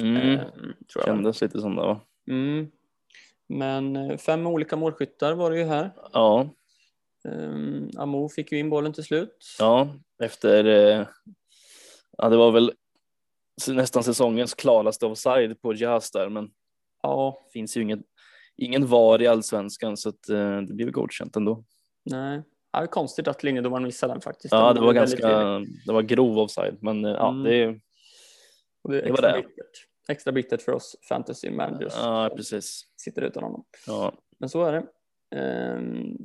[0.05, 0.27] mm.
[0.27, 1.05] Ehm, tror jag.
[1.05, 2.01] kändes lite som det va?
[2.29, 2.71] Mm.
[3.49, 5.91] Men eh, fem olika målskyttar var det ju här.
[6.13, 6.49] Ja,
[7.25, 9.37] Um, Amo fick ju in bollen till slut.
[9.59, 9.89] ja,
[10.23, 10.65] efter.
[10.65, 11.07] Eh,
[12.19, 12.73] ja, det var väl
[13.69, 16.51] nästan säsongens klaraste offside på Jazz där, men
[17.03, 18.03] Ja, finns ju ingen,
[18.57, 21.65] ingen VAR i allsvenskan så att eh, det blev godkänt ändå.
[22.05, 22.43] nej.
[22.73, 24.53] Ja, det är konstigt att linjedomaren missade den faktiskt.
[24.53, 27.43] Ja, Den det var väldigt ganska, det var grov offside, men ja, Mm.
[27.45, 27.67] det
[28.89, 29.45] det det var det.
[30.09, 32.83] Extra bittert för oss fantasy managers ja, precis.
[32.97, 33.65] sitter utan honom.
[33.87, 34.87] Ja, Men så är det.
[35.41, 36.17] Ehm,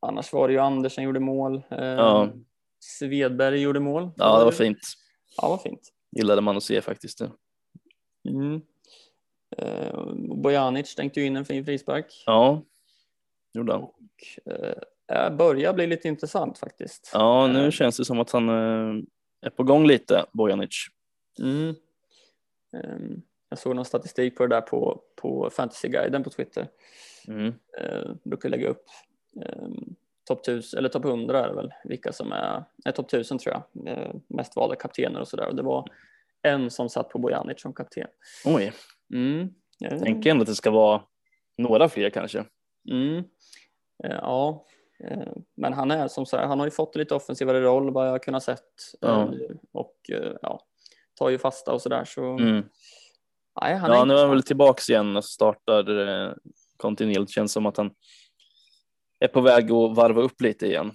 [0.00, 1.54] annars var det ju Andersen gjorde mål.
[1.70, 2.32] Ehm, Ja.
[2.80, 4.10] Svedberg gjorde mål.
[4.16, 4.78] ja, det var fint.
[5.36, 5.80] Ja, vad fint.
[6.16, 7.20] gillade man att se faktiskt.
[8.28, 8.60] Mm.
[9.56, 10.04] Eh,
[10.42, 12.22] Bojanic stänkte ju in en fin frispark.
[12.26, 12.62] Ja,
[13.54, 13.82] gjorde han.
[13.82, 17.10] Och, eh, börjar bli lite intressant faktiskt.
[17.14, 19.02] Ja, nu känns det som att han eh,
[19.46, 20.86] är på gång lite, Bojanic.
[21.38, 21.74] Mm.
[22.72, 26.68] Ehm, jag såg någon statistik på det där på, på Fantasyguiden på Twitter.
[27.28, 27.54] Mm.
[27.78, 28.84] Eh, brukar lägga upp
[29.42, 29.68] eh,
[30.24, 33.54] topp 1000 eller topp 100 är det väl vilka som är, är topp 1000 tror
[33.54, 34.20] jag.
[34.28, 35.88] Mest valda kaptener och sådär och det var
[36.42, 38.06] en som satt på Bojanic som kapten.
[38.44, 38.72] Oj,
[39.12, 39.48] Mm.
[39.84, 41.02] Eh, tänker ändå att det ska vara
[41.58, 42.44] några fler kanske.
[42.90, 43.24] Mm.
[44.04, 44.66] Eh, ja,
[45.54, 48.42] men han är som sagt, han har ju fått lite offensivare roll vad jag kunnat
[48.42, 48.64] sett
[49.00, 49.22] Ja.
[49.22, 50.60] Eh, och eh, ja,
[51.22, 52.24] tar ju fasta och sådär så.
[52.24, 52.64] Mm.
[53.60, 56.32] Nej, han Ja, nu är han väl tillbaks igen och startar eh,
[56.76, 57.32] kontinuerligt.
[57.32, 57.90] Känns som att han
[59.20, 60.92] är på väg att varva upp lite igen.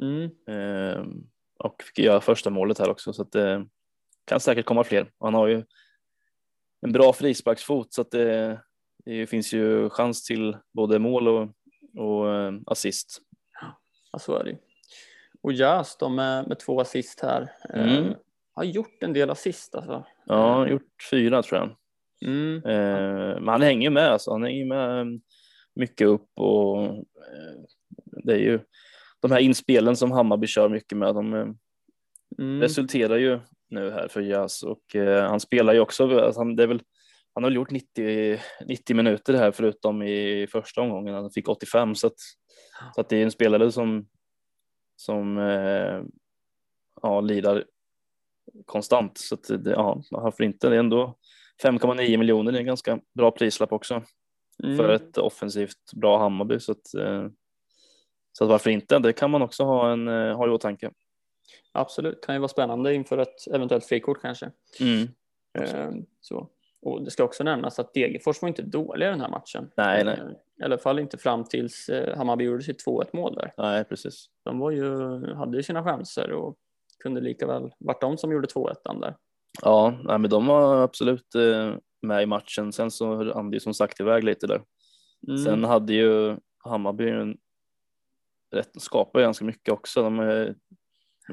[0.00, 0.30] Mm.
[0.48, 1.04] Eh,
[1.58, 3.66] och fick göra första målet här också så att det
[4.24, 5.10] kan säkert komma fler.
[5.20, 5.64] Han har ju
[6.80, 8.60] en bra frisparksfot så att det,
[9.04, 11.48] det finns ju chans till både mål och,
[11.98, 13.18] och eh, assist.
[14.12, 14.56] Ja, så är det ju.
[15.42, 17.52] Och Jas då med, med två assist här.
[17.74, 18.14] Eh, Mm.
[18.54, 20.04] Har gjort en del assist alltså.
[20.26, 21.76] Ja, har gjort fyra tror jag.
[22.30, 22.56] Mm.
[22.56, 24.30] Eh, men han hänger med, alltså.
[24.30, 25.04] han hänger med eh,
[25.74, 27.02] mycket upp och eh,
[28.24, 28.60] det är ju
[29.20, 31.14] de här inspelen som Hammarby kör mycket med.
[31.14, 31.46] De eh,
[32.38, 32.60] Mm.
[32.60, 36.20] resulterar ju nu här för Jas och eh, han spelar ju också.
[36.20, 36.82] Alltså han, det är väl,
[37.34, 41.14] han har gjort 90, 90 minuter här förutom i första omgången.
[41.14, 42.18] Han fick 85 så att,
[42.94, 44.06] så att det är en spelare som
[44.96, 46.02] som eh,
[47.02, 47.64] ja, lirar
[48.66, 50.68] konstant så att det, ja, varför inte?
[50.68, 51.14] Det är ändå
[51.62, 52.52] 5,9 miljoner.
[52.52, 54.02] Det är en ganska bra prislapp också
[54.64, 54.76] Mm.
[54.76, 57.26] för ett offensivt bra Hammarby så att eh,
[58.32, 58.98] så att varför inte?
[58.98, 60.90] Det kan man också ha en eh, ha i åtanke.
[61.72, 64.50] Absolut, kan ju vara spännande inför ett eventuellt frikort kanske.
[64.80, 65.08] Mm.
[65.58, 66.48] Eh, så.
[66.82, 69.70] Och det ska också nämnas att Degerfors var inte dåliga den här matchen.
[69.76, 70.14] Nej, nej.
[70.18, 73.54] Eh, I alla fall inte fram tills eh, Hammarby gjorde sitt 2-1 mål där.
[73.58, 74.26] Nej, precis.
[74.44, 74.86] De var ju,
[75.34, 76.56] hade ju sina chanser och
[77.02, 79.16] kunde lika väl varit de som gjorde 2-1 där.
[79.62, 82.72] Ja, nej, men de var absolut eh, med i matchen.
[82.72, 84.62] Sen så det ju som sagt iväg lite där.
[85.28, 85.38] Mm.
[85.38, 87.36] Sen hade ju Hammarby en,
[88.50, 90.02] rätt, skapade ganska mycket också.
[90.02, 90.54] De är,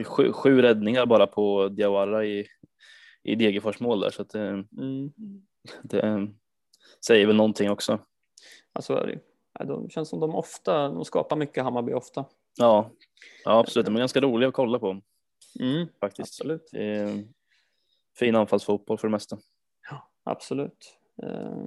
[0.03, 2.47] sju, sju räddningar bara på Diawara i,
[3.23, 5.11] i Degerfors mål där så att det, Mm.
[5.83, 6.27] det
[7.05, 7.99] säger väl någonting också.
[8.73, 9.19] Ja, så är det
[9.65, 12.25] De känns som de ofta, de skapar mycket Hammarby ofta.
[12.57, 12.91] Ja,
[13.45, 13.85] ja absolut.
[13.85, 15.01] De är ganska roliga att kolla på
[15.59, 15.87] Mm.
[15.99, 16.41] faktiskt.
[16.41, 16.69] Absolut.
[16.73, 17.23] Är
[18.19, 19.37] fin anfallsfotboll för det mesta.
[20.23, 20.97] Absolut.
[21.23, 21.65] Eh,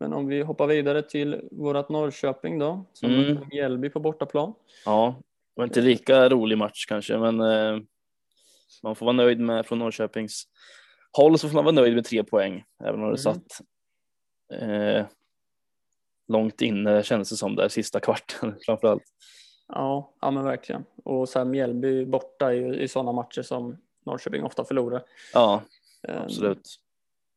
[0.00, 3.48] Men om vi hoppar vidare till vårat Norrköping då, som Mm.
[3.50, 4.54] Mjällby på bortaplan.
[4.84, 7.80] Ja, det var inte lika rolig match kanske, men eh,
[8.82, 10.44] man får vara nöjd med från Norrköpings
[11.12, 13.16] håll så får man vara nöjd med tre poäng, även om det Mm.
[13.16, 13.60] satt
[14.62, 15.06] eh,
[16.28, 19.04] långt inne kändes det som där sista kvarten framför allt.
[19.68, 20.84] Ja, ja men verkligen.
[21.04, 23.76] Och så här Mjällby borta i, i sådana matcher som
[24.06, 25.02] Norrköping ofta förlorar.
[25.34, 25.62] Ja,
[26.08, 26.68] Eh, absolut.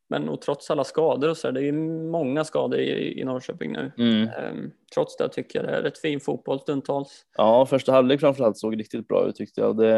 [0.10, 1.72] Men och trots alla skador och så här, det är ju
[2.12, 3.92] många skador i, i Norrköping nu.
[3.98, 4.24] Mm.
[4.24, 7.26] Eh, Trots det tycker jag det är rätt fin fotboll stundtals.
[7.38, 9.78] Ja, första halvlek framför allt såg riktigt bra ut tyckte jag.
[9.78, 9.98] Det,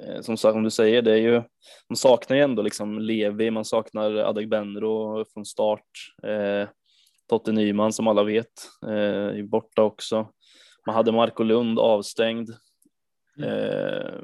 [0.00, 1.42] eh, som sagt, som du säger, det är ju,
[1.88, 5.86] man saknar ju ändå liksom Levi, man saknar Adegbenro från start.
[6.22, 6.68] Eh,
[7.28, 8.52] Totte Nyman som alla vet
[8.86, 10.28] eh, är borta också.
[10.86, 12.50] Man hade Marco Lund avstängd.
[13.42, 14.20] Eh,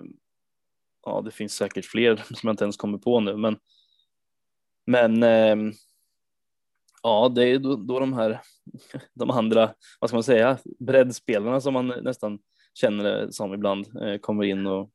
[1.06, 3.58] ja, det finns säkert fler som jag inte ens kommer på nu, men
[4.86, 5.56] men eh,
[7.02, 8.40] ja, det är då, då de här
[9.14, 12.38] de andra, vad ska man säga, breddspelarna som man nästan
[12.74, 14.90] känner det som ibland eh, kommer in och,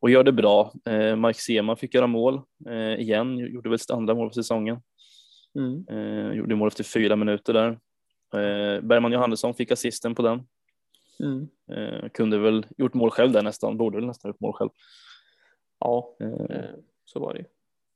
[0.00, 0.72] och gör det bra.
[0.84, 4.80] Eh, Mike Sema fick göra mål eh, igen, gjorde väl sitt andra mål på säsongen.
[5.58, 5.84] Mm.
[5.88, 7.68] Eh, gjorde mål efter fyra minuter där.
[8.34, 10.42] Eh, Bergman Johannesson fick assisten på den.
[11.22, 11.48] Mm.
[11.72, 14.70] Eh, kunde väl gjort mål själv där nästan, borde väl nästan gjort mål själv.
[15.78, 16.70] Ja, Eh, eh,
[17.04, 17.44] så var det ju.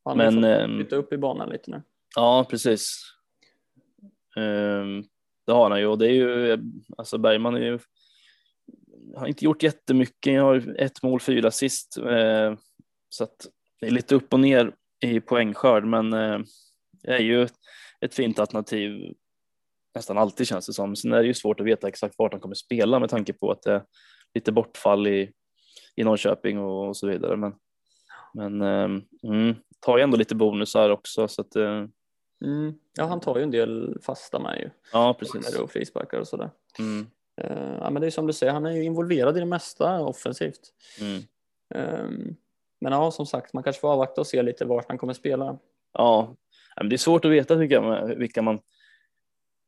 [0.04, 1.82] Han har men ju fått ehm, flytta upp i banan lite nu.
[2.16, 3.00] Ja, precis.
[4.36, 5.04] Ehm,
[5.46, 6.58] det har han ju och det är ju,
[6.96, 7.78] alltså Bergman är ju,
[9.16, 11.98] har inte gjort jättemycket, jag har ett mål, fyra assist.
[11.98, 12.54] Eh,
[13.08, 13.46] så att
[13.80, 16.38] det är lite upp och ner i poängskörd, men eh,
[17.02, 17.48] det är ju
[18.00, 19.14] ett fint alternativ
[19.96, 20.96] nästan alltid känns det som.
[20.96, 23.50] Sen är det ju svårt att veta exakt vart han kommer spela med tanke på
[23.50, 23.82] att det är
[24.34, 25.32] lite bortfall i,
[25.96, 27.36] i Norrköping och, och så vidare.
[27.36, 27.54] Men,
[28.34, 29.00] men eh,
[29.32, 31.84] mm, tar ju ändå lite bonusar också så att eh,
[32.44, 32.74] Mm.
[32.98, 34.70] Ja, han tar ju en del fasta med ju.
[34.92, 35.58] Ja, precis.
[35.58, 36.50] Och frisparkar och sådär.
[36.78, 37.06] Mm,
[37.40, 40.00] Eh, ja, men det är som du säger, han är ju involverad i det mesta
[40.00, 40.60] offensivt.
[41.00, 41.22] mm,
[41.74, 42.36] Ehm,
[42.80, 45.58] men ja, som sagt, man kanske får avvakta och se lite vart han kommer spela.
[45.92, 46.36] Ja,
[46.76, 48.60] det är svårt att veta vilka, vilka man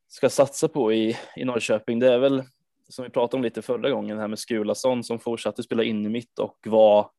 [0.09, 1.99] ska satsa på i, i Norrköping.
[1.99, 2.43] Det är väl
[2.89, 6.09] som vi pratade om lite förra gången här med Skulason som fortsatte spela in i
[6.09, 7.11] mitt och var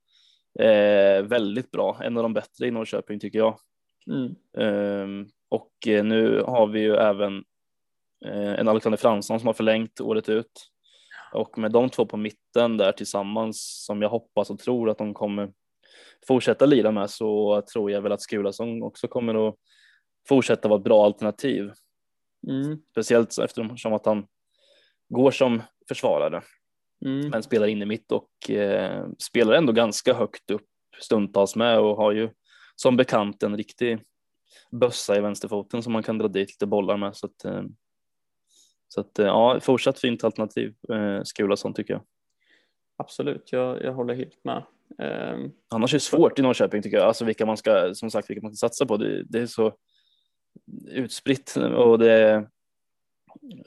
[0.60, 2.00] eh, väldigt bra.
[2.04, 3.60] En av de bättre i Norrköping tycker jag.
[4.08, 4.36] Mm.
[4.68, 7.44] Um, och nu har vi ju även
[8.26, 10.70] eh, en Alexander Fransson som har förlängt året ut
[11.34, 15.14] och med de två på mitten där tillsammans som jag hoppas och tror att de
[15.14, 15.52] kommer
[16.28, 19.56] fortsätta lira med så tror jag väl att Skulason också kommer att
[20.28, 21.72] fortsätta vara ett bra alternativ.
[22.48, 22.82] Mm.
[22.92, 24.28] Speciellt eftersom att han
[25.10, 26.42] går som försvarare
[27.06, 27.30] mm.
[27.30, 30.68] men spelar in i mitt och eh, spelar ändå ganska högt upp
[31.02, 32.30] stundtals med och har ju
[32.76, 34.00] som bekant en riktig
[34.72, 37.64] bössa i vänsterfoten som man kan dra dit lite bollar med så att eh,
[38.88, 42.04] så att eh, ja, fortsatt fint alternativ eh, Skulason tycker jag.
[42.98, 44.64] Absolut, jag, jag håller helt med.
[44.98, 48.30] Um, Annars är det svårt i Norrköping tycker jag, alltså vilka man ska, som sagt,
[48.30, 48.98] vilka man ska satsa på.
[48.98, 49.74] Det, det är så
[50.88, 52.50] utspritt och det är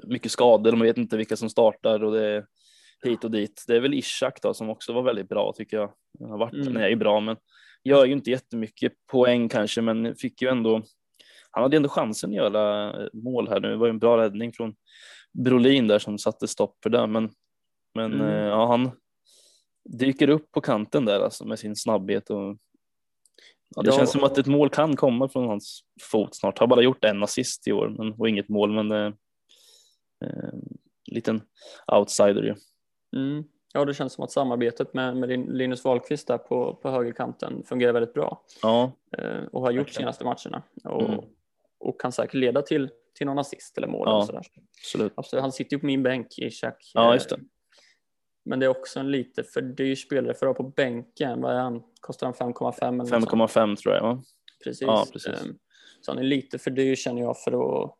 [0.02, 2.46] mycket skador och man vet inte vilka som startar och det är
[3.04, 3.64] hit och dit.
[3.66, 5.92] Det är väl Ishak då som också var väldigt bra tycker jag.
[6.20, 6.72] Han har varit, mm.
[6.72, 7.36] nej, bra, men
[7.84, 10.82] gör ju inte jättemycket poäng kanske, men fick ju ändå.
[11.50, 13.70] Han hade ändå chansen att göra mål här nu.
[13.70, 14.74] Det var ju en bra räddning från
[15.32, 17.30] Brolin där som satte stopp för det, men
[17.94, 18.26] men mm.
[18.26, 18.90] Eh, ja, han
[19.84, 22.56] dyker upp på kanten där alltså med sin snabbhet och
[23.76, 23.96] ja, det ja.
[23.96, 26.58] känns som att ett mål kan komma från hans fot snart.
[26.58, 29.12] Har bara gjort en assist i år men, och inget mål, men eh,
[30.24, 30.52] eh,
[31.06, 31.42] liten
[31.92, 32.54] outsider ju.
[33.16, 33.44] Mm.
[33.74, 37.92] Ja, det känns som att samarbetet med, med Linus Wahlqvist där på, på högerkanten fungerar
[37.92, 38.42] väldigt bra.
[38.62, 38.92] Ja.
[39.18, 40.62] Eh, och har gjort de senaste matcherna.
[40.84, 41.24] Och, mm.
[41.80, 44.08] och kan säkert leda till, till någon assist eller mål.
[44.08, 44.42] Ja, och sådär.
[44.80, 45.12] Absolut.
[45.16, 45.42] Absolut.
[45.42, 46.90] Han sitter ju på min bänk i Chack.
[46.94, 47.40] Ja, just det.
[48.44, 51.40] Men det är också en lite för dyr spelare för att ha på bänken.
[51.40, 51.82] Vad är han?
[52.00, 53.04] Kostar han 5,5?
[53.04, 54.02] 5,5 tror jag.
[54.02, 54.22] Va?
[54.64, 54.82] Precis.
[54.82, 55.42] Ja, precis.
[55.42, 55.58] Ehm,
[56.00, 57.94] så han är lite för dyr känner jag för, att,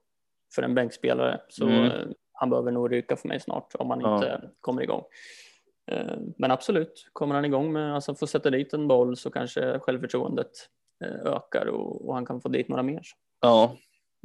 [0.54, 1.40] för en bänkspelare.
[1.48, 1.84] Så mm.
[1.84, 4.14] Eh, han behöver nog ryka för mig snart om han ja.
[4.14, 5.02] inte kommer igång.
[5.90, 9.78] Ehm, men absolut, kommer han igång med, alltså får sätta dit en boll så kanske
[9.78, 10.50] självförtroendet
[11.04, 13.02] eh, ökar och, och han kan få dit några mer.
[13.40, 13.76] Ja.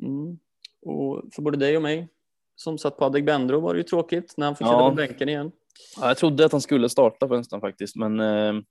[0.03, 0.39] Mm.
[0.82, 2.10] Och för både dig och mig
[2.56, 4.89] som satt på Adegbenro var det ju tråkigt när han fick sitta ja.
[4.89, 5.51] på bänken igen.
[5.99, 8.63] Ja, jag trodde att han skulle starta på nästan faktiskt, men eh, det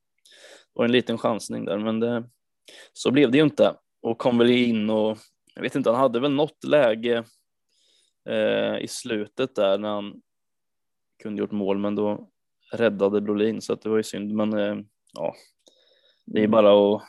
[0.73, 2.29] var en liten chansning där, men det,
[2.93, 5.19] så blev det ju inte och kom väl in och
[5.55, 7.25] jag vet inte, han hade väl något läge
[8.29, 10.23] eh, i slutet där när han
[11.23, 12.29] kunde gjort mål, men då
[12.73, 14.77] räddade Brolin så att det var ju synd, men eh,
[15.13, 15.35] ja,
[16.27, 16.51] det är mm.
[16.51, 17.03] bara att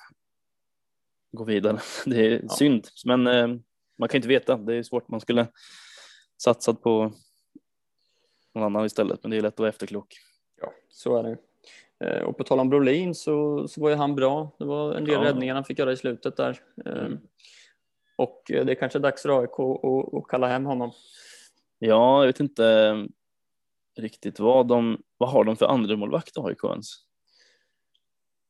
[1.31, 1.79] gå vidare.
[2.05, 2.49] Det är ja.
[2.49, 3.47] synd, men eh,
[3.97, 4.57] man kan inte veta.
[4.57, 5.09] Det är svårt.
[5.09, 5.47] Man skulle
[6.43, 7.13] satsat på
[8.57, 10.17] någon annan istället, men det är lätt att vara efterklok.
[10.61, 11.37] Ja, så är det.
[11.99, 14.51] Eh, och på tal om Brolin så, så var ju han bra.
[14.57, 15.23] Det var en del ja.
[15.23, 16.59] räddningar han fick göra i slutet där.
[16.85, 17.19] Eh, mm.
[18.15, 19.59] Och eh, det är kanske dags för AIK
[20.13, 20.91] att, kalla hem honom.
[21.79, 23.07] Ja, jag vet inte
[23.97, 26.87] riktigt vad de, vad har de för andra målvakt AIK ens?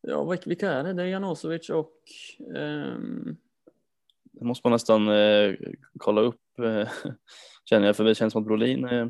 [0.02, 0.94] Ja, vilka är det?
[0.94, 1.94] Det är Janosovic och
[2.56, 3.38] um...
[4.32, 5.54] Det måste man nästan eh,
[5.98, 6.42] kolla upp
[7.66, 9.08] känner jag, för det känns som att Brolin eh,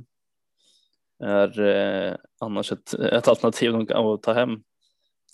[1.20, 4.64] är eh, annars ett, ett alternativ de kan ta hem.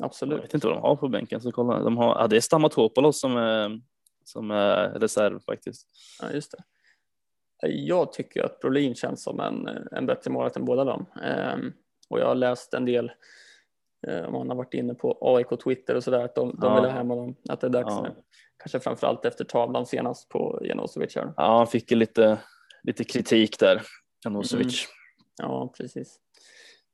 [0.03, 0.37] Absolut.
[0.37, 1.79] Jag vet inte vad de har på bänken, så kolla.
[1.79, 3.81] De har, ja, det är Stamatopoulos som är,
[4.23, 5.87] som är reserv faktiskt.
[6.21, 6.63] Ja, just det.
[7.67, 11.05] Jag tycker att Brolin känns som en, en bättre målvakt än båda dem.
[11.55, 11.73] Um,
[12.09, 13.11] och jag har läst en del,
[14.07, 16.75] uh, om man har varit inne på AIK Twitter och sådär, att de, de ja.
[16.75, 18.01] vill ha hem honom, att det är dags ja.
[18.01, 18.15] nu.
[18.57, 21.15] Kanske framförallt efter tavlan senast på Janosevic.
[21.15, 22.39] Ja, han fick ju lite,
[22.83, 23.81] lite kritik där,
[24.25, 24.85] Janosevic.
[24.85, 25.02] Mm.
[25.37, 26.19] Ja, precis.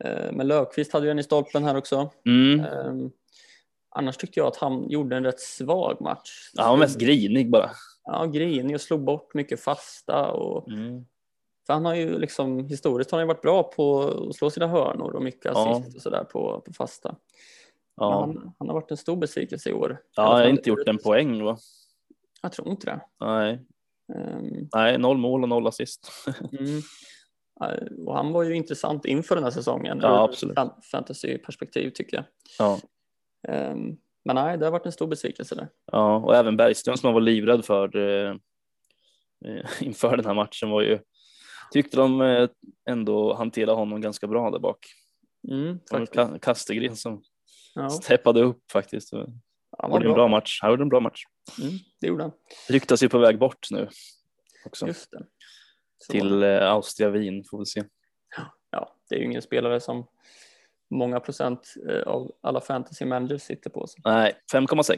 [0.04, 2.10] Eh, men Löfqvist hade ju en i stolpen här också.
[2.25, 2.60] Mm.
[2.60, 3.12] Ehm,
[3.89, 6.49] annars tyckte jag att han gjorde en rätt svag match.
[6.54, 7.69] Ja, han var mest grinig bara.
[8.04, 10.32] Ja, grinig och slog bort mycket fasta.
[10.32, 10.69] Och...
[10.69, 11.06] Mm.
[11.67, 15.15] För han har ju liksom historiskt har han varit bra på att slå sina hörnor
[15.15, 15.95] och mycket assist ja.
[15.95, 17.15] och sådär på, på fasta.
[17.95, 18.19] Ja.
[18.19, 20.02] Han, han, har varit en stor besvikelse i år.
[20.15, 21.58] Ja, jag har inte gjort en poäng va?
[22.41, 23.02] Jag tror inte det.
[23.19, 23.65] Nej.
[24.13, 24.69] Um...
[24.75, 26.12] Nej, noll mål och noll assist.
[26.60, 26.82] mm.
[28.06, 30.58] Och han var ju intressant inför den här säsongen ja, absolut.
[30.91, 32.26] fantasyperspektiv tycker jag.
[32.60, 32.80] Ja.
[33.72, 35.69] Um, men nej, det har varit en stor besvikelse där.
[35.91, 38.36] Ja, och även Bergström som man var livrädd för eh,
[39.45, 41.00] eh inför den här matchen var ju
[41.72, 42.50] tyckte de eh,
[42.89, 44.86] ändå hanterade honom ganska bra där bak.
[45.50, 45.80] Mm,
[46.39, 47.24] Kastegren som
[47.76, 47.89] ja.
[47.89, 49.13] steppade upp faktiskt.
[49.78, 50.60] Han gjorde en bra match.
[50.62, 51.24] Han gjorde en bra match.
[51.62, 52.32] Mm, det gjorde han.
[52.69, 53.89] Ryktas ju på väg bort nu
[54.65, 54.88] också.
[54.88, 55.26] Just det.
[56.00, 56.12] Så.
[56.12, 57.84] Till eh, Austria Wien får vi se.
[58.72, 60.08] Ja, det är ju ingen spelare som
[60.90, 63.88] många procent eh, av alla fantasy managers sitter på.
[63.88, 64.02] sig.
[64.06, 64.98] Nej, 5,6.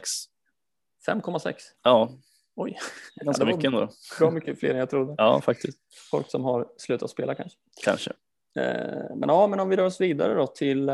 [1.08, 1.54] 5,6.
[1.82, 2.12] Ja,
[2.56, 2.78] Oj,
[3.24, 3.88] ganska Ja, mycket ändå.
[4.18, 5.14] bra mycket fler än jag trodde.
[5.18, 5.78] Ja, faktiskt.
[6.10, 7.58] Folk som har slutat spela kanske.
[7.84, 8.10] Kanske.
[8.58, 10.88] Eh, Men ja, men om vi rör oss vidare då till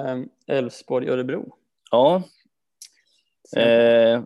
[0.46, 1.52] Elfsborg-Örebro.
[1.90, 2.22] Ja.
[3.56, 4.22] Eh,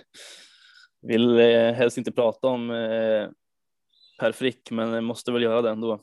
[1.02, 1.38] vill
[1.74, 2.70] helst inte prata om
[4.18, 6.00] Per Frick, men jag måste väl göra det ändå.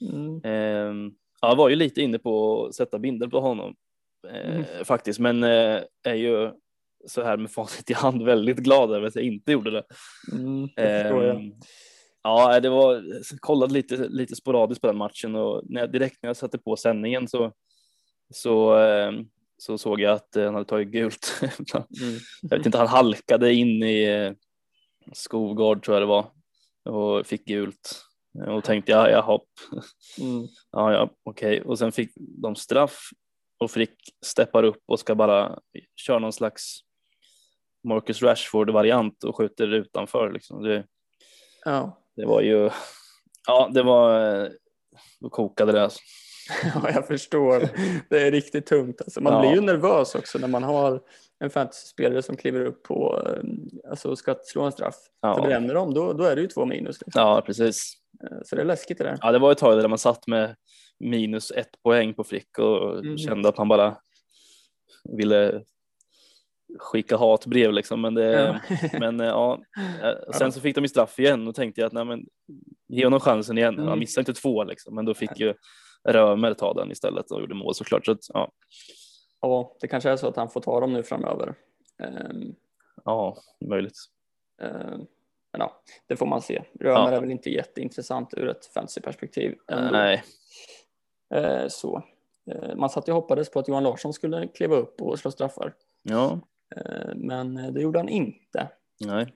[0.00, 0.40] Mm.
[0.44, 3.74] Eh, ja, jag var ju lite inne på att sätta bilder på honom
[4.28, 4.84] eh, Mm.
[4.84, 6.50] faktiskt, men eh, är ju
[7.06, 9.84] så här med facit i hand väldigt glad över att jag inte gjorde det.
[10.32, 11.30] Mm, det.
[11.30, 11.52] Ehm,
[12.22, 13.02] Ja, det var,
[13.40, 17.28] kollade lite, lite sporadiskt på den matchen och när direkt när jag satte på sändningen
[17.28, 17.52] så,
[18.34, 19.24] så, ehm,
[19.58, 21.40] så såg jag att han hade tagit gult.
[21.42, 22.18] Mm.
[22.42, 24.32] jag vet inte, han halkade in i eh,
[25.12, 26.26] Skovgård tror jag det var
[26.86, 28.02] och fick gult.
[28.48, 29.48] Och tänkte jag, ja, hopp.
[30.20, 30.46] Mm.
[30.72, 31.62] Ja, ja, okej.
[31.62, 33.00] Och sen fick de straff
[33.58, 33.94] och Frick
[34.24, 35.58] steppar upp och ska bara
[35.96, 36.78] köra någon slags
[37.88, 40.62] Marcus Rashford variant och skjuter utanför liksom.
[40.62, 40.84] Det,
[41.64, 42.02] Ja.
[42.16, 42.70] det var ju,
[43.46, 44.50] ja, det var,
[45.20, 45.82] då kokade det.
[45.82, 45.98] Alltså.
[46.74, 47.68] ja, jag förstår.
[48.10, 49.00] Det är riktigt tungt.
[49.00, 49.40] Alltså, man Ja.
[49.40, 51.00] blir ju nervös också när man har
[51.38, 54.94] en fantasyspelare som kliver upp på, eh, alltså ska slå en straff.
[55.20, 57.00] För Ja, bränner de, då, då är det ju två minus.
[57.00, 57.22] Liksom.
[57.22, 57.92] ja, precis.
[58.24, 59.18] Eh, Så det är läskigt det där.
[59.20, 60.56] Ja, det var ett tag där man satt med
[60.98, 63.18] minus ett poäng på Frick och Mhm.
[63.18, 63.96] kände att han bara
[65.18, 65.62] ville
[66.78, 68.00] skicka hatbrev liksom.
[68.00, 68.60] Men, det, Ja.
[69.00, 69.62] men eh, ja,
[70.34, 72.20] sen så fick de ju straff igen och tänkte jag att nej, men,
[72.88, 73.74] ge honom chansen igen.
[73.78, 73.98] Han Mm.
[73.98, 75.54] missade inte två liksom, men då fick ju
[76.08, 78.04] Römer ta den istället och gjorde mål såklart.
[78.06, 78.52] Så att, ja,
[79.48, 81.54] ja, det kanske är så att han får ta dem nu framöver.
[82.02, 82.54] Ehm,
[83.04, 83.98] ja, möjligt.
[84.62, 85.06] ehm,
[85.52, 86.62] men ja, det får man se.
[86.80, 87.16] Römer Ja.
[87.16, 89.54] är väl inte jätteintressant ur ett fantasyperspektiv.
[89.68, 90.22] Nej,
[91.34, 92.02] Eh, så.
[92.50, 95.74] Eh, man satt och hoppades på att Johan Larsson skulle kliva upp och slå straffar.
[96.02, 96.40] ja,
[96.76, 98.68] Eh, men det gjorde han inte.
[99.00, 99.34] nej.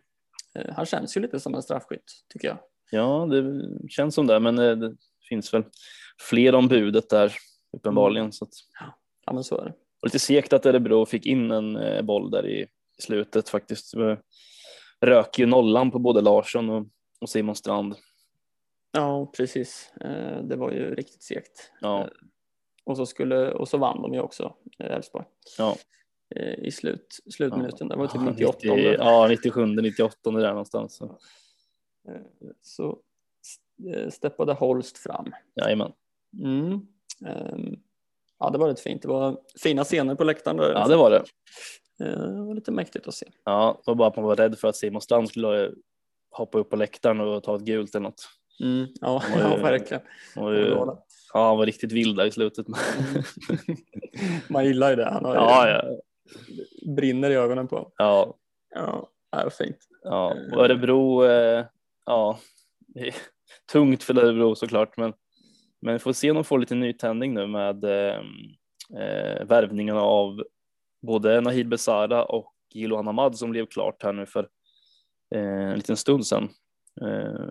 [0.77, 2.59] Han känns ju lite som en straffskytt, tycker jag.
[2.91, 4.97] Ja, det känns som det, men det
[5.29, 5.63] finns väl
[6.31, 7.35] fler om budet där
[7.73, 8.33] uppenbarligen.
[8.33, 8.51] Så att,
[9.27, 9.73] Ja, men så är det.
[10.01, 12.67] Och lite segt att Örebro fick in en eh, boll där i
[12.99, 13.95] slutet faktiskt.
[15.01, 16.87] Rök ju nollan på både Larsson och,
[17.21, 17.95] och Simon Strand.
[18.93, 19.93] Ja, precis.
[20.01, 21.73] Eh, det var ju riktigt segt.
[21.81, 22.09] Ja, Eh,
[22.85, 25.25] Och så, skulle, och så vann de ju också, Elfsborg,
[25.59, 25.77] ja.
[26.59, 27.89] i slut, slutminuten.
[27.89, 28.59] Det var typ Ja, 98.
[28.75, 30.97] 90, ja, 97, 98 där någonstans.
[30.97, 31.19] Så.
[32.63, 32.99] Så
[34.11, 35.33] steppade Holst fram.
[35.55, 35.93] Jajamän.
[36.43, 36.81] Mm.
[37.27, 37.77] Ehm,
[38.41, 39.03] Ja, det var rätt fint.
[39.03, 40.57] Det var fina scener på läktaren.
[40.57, 40.73] Där.
[40.73, 41.17] Ja, det var det.
[42.05, 43.27] Eh, Det var lite mäktigt att se.
[43.45, 45.71] Ja, det var bara att man var rädd för att Simon Strand skulle eh,
[46.31, 48.29] hoppa upp på läktaren och ta ett gult eller något.
[48.63, 48.87] Mm.
[49.01, 50.03] Ja, var ja, ju- verkligen.
[50.37, 50.45] Eh,
[51.33, 52.67] ja, han var riktigt vild där i slutet.
[54.49, 55.05] Man gillar ju det.
[55.11, 55.83] Han har ju ja, ja,
[56.97, 57.93] brinner i ögonen på.
[57.97, 58.35] ja,
[58.75, 59.79] Ja, det var fint.
[60.03, 60.35] ja.
[60.53, 61.65] Och Örebro, eh,
[62.07, 62.39] ja,
[63.73, 65.13] tungt för Örebro såklart, men,
[65.81, 68.21] men vi får se om de får lite nytändning nu med eh,
[69.03, 70.45] eh, värvningen av
[71.03, 74.49] både Nahid Besara och Jiloan Ahmad som blev klart här nu för
[75.35, 76.49] eh, en liten stund sedan.
[77.01, 77.49] Eh,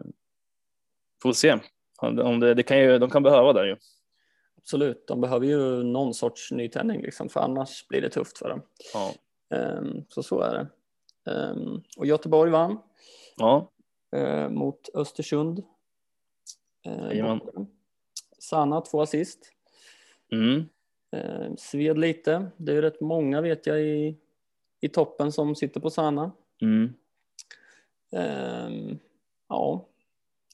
[1.21, 1.59] får se.
[2.01, 3.75] Om det, det kan ju, de kan behöva det ju.
[4.57, 8.61] Absolut, de behöver ju någon sorts nytändning liksom, för annars blir det tufft för dem.
[8.93, 9.13] Ja,
[9.55, 10.67] Ehm, Så så är det.
[11.31, 12.79] Ehm, Och Göteborg vann
[13.37, 13.71] ja,
[14.15, 15.63] eh, mot Östersund.
[17.39, 17.65] Borta.
[18.49, 19.39] Sanna två assist.
[20.31, 20.65] mm.
[21.11, 22.51] Eh, sved lite.
[22.57, 24.17] Det är rätt många vet jag i,
[24.81, 26.31] i toppen som sitter på Sanna.
[26.61, 26.93] Mm.
[28.11, 28.99] Ehm,
[29.49, 29.85] ja,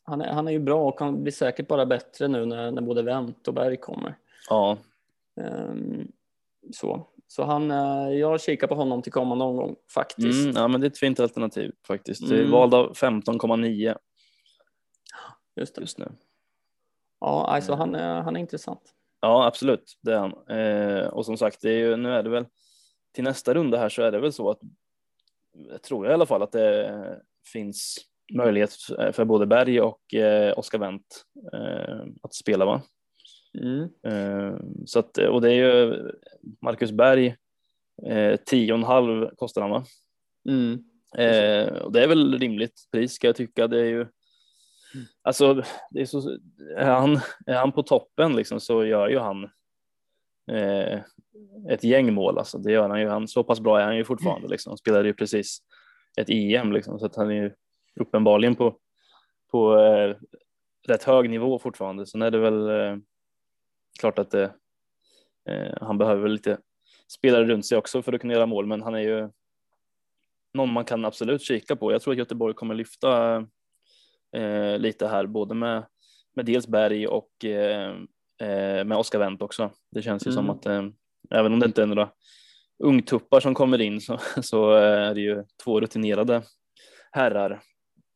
[0.04, 2.82] han är, han är ju bra och kan bli säkert bara bättre nu när, när
[2.82, 4.18] både Wendt och Berg kommer.
[4.50, 4.78] ja,
[5.42, 6.12] Ehm,
[6.74, 10.44] så så han, eh, jag kikar på honom till kommande omgång faktiskt.
[10.46, 10.56] mm.
[10.56, 12.32] ja, men det är ett fint alternativ faktiskt.
[12.32, 12.52] Mm.
[12.52, 13.98] vald av 15,9
[15.56, 15.82] Just det.
[15.82, 16.12] just nu.
[17.26, 18.82] Ja, alltså han, är, han är intressant.
[19.22, 20.58] Ja, absolut, det är han.
[20.60, 22.46] Eh, och som sagt, det är ju, nu är det väl
[23.14, 24.60] till nästa runda här så är det väl så att
[25.70, 27.22] jag tror jag i alla fall att det
[27.54, 27.98] finns
[28.34, 28.74] möjlighet
[29.12, 32.82] för både Berg och eh, Oskar Wendt eh, att spela va?
[33.62, 33.90] Mm.
[34.04, 36.12] Eh, så att, och det är ju
[36.62, 37.28] Marcus Berg,
[38.04, 39.86] eh, 10,5 kostar han va?
[40.50, 40.84] Mm.
[41.18, 43.68] Eh, och det är väl rimligt pris ska jag tycka.
[43.68, 44.08] Det är ju
[45.22, 46.38] alltså, det är så,
[46.78, 49.44] är han, är han på toppen liksom så gör ju han
[50.52, 51.00] eh,
[51.70, 52.38] ett gäng mål.
[52.38, 52.58] Alltså.
[52.58, 53.08] Det gör han ju.
[53.08, 54.48] Han, så pass bra är han ju fortfarande.
[54.48, 54.70] Liksom.
[54.70, 55.58] Han spelade ju precis
[56.18, 57.52] ett EM liksom, så att han är ju
[58.00, 58.78] uppenbarligen på,
[59.52, 60.16] på eh,
[60.88, 62.06] rätt hög nivå fortfarande.
[62.06, 62.98] Sen är det väl eh,
[64.00, 64.52] klart att det
[65.50, 66.58] Eh, han behöver lite
[67.08, 69.30] spelare runt sig också för att kunna göra mål, men han är ju
[70.54, 71.92] någon man kan absolut kika på.
[71.92, 73.38] Jag tror att Göteborg kommer lyfta
[74.36, 75.86] eh, lite här, både med,
[76.36, 77.90] med dels Berg och eh,
[78.42, 79.72] eh med Oskar Wendt också.
[79.92, 80.36] Det känns ju mm.
[80.36, 80.84] som att eh,
[81.30, 82.10] även om det inte är några
[82.84, 86.44] ungtuppar som kommer in så, så är det ju två rutinerade
[87.12, 87.62] herrar.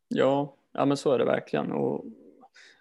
[0.08, 1.72] Ja, ja men så är det verkligen.
[1.72, 2.06] Och,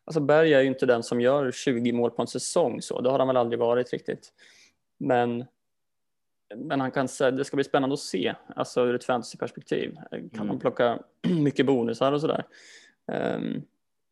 [0.05, 3.11] alltså Berg är ju inte den som gör 20 mål på en säsong så, det
[3.11, 4.33] har han väl aldrig varit riktigt.
[4.99, 5.45] Men
[6.57, 9.95] men han kan, det ska bli spännande att se, alltså ur ett fantasyperspektiv.
[10.11, 10.49] Kan mm.
[10.49, 12.45] han plocka mycket bonusar och sådär.
[13.13, 13.63] Um,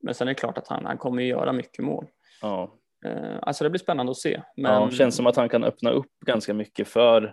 [0.02, 2.06] men sen är det klart att han, han kommer ju göra mycket mål.
[2.42, 2.72] Ja.
[3.06, 4.42] Uh, alltså det blir spännande att se.
[4.56, 4.72] Men...
[4.72, 7.24] Ja, känns som att han kan öppna upp ganska mycket för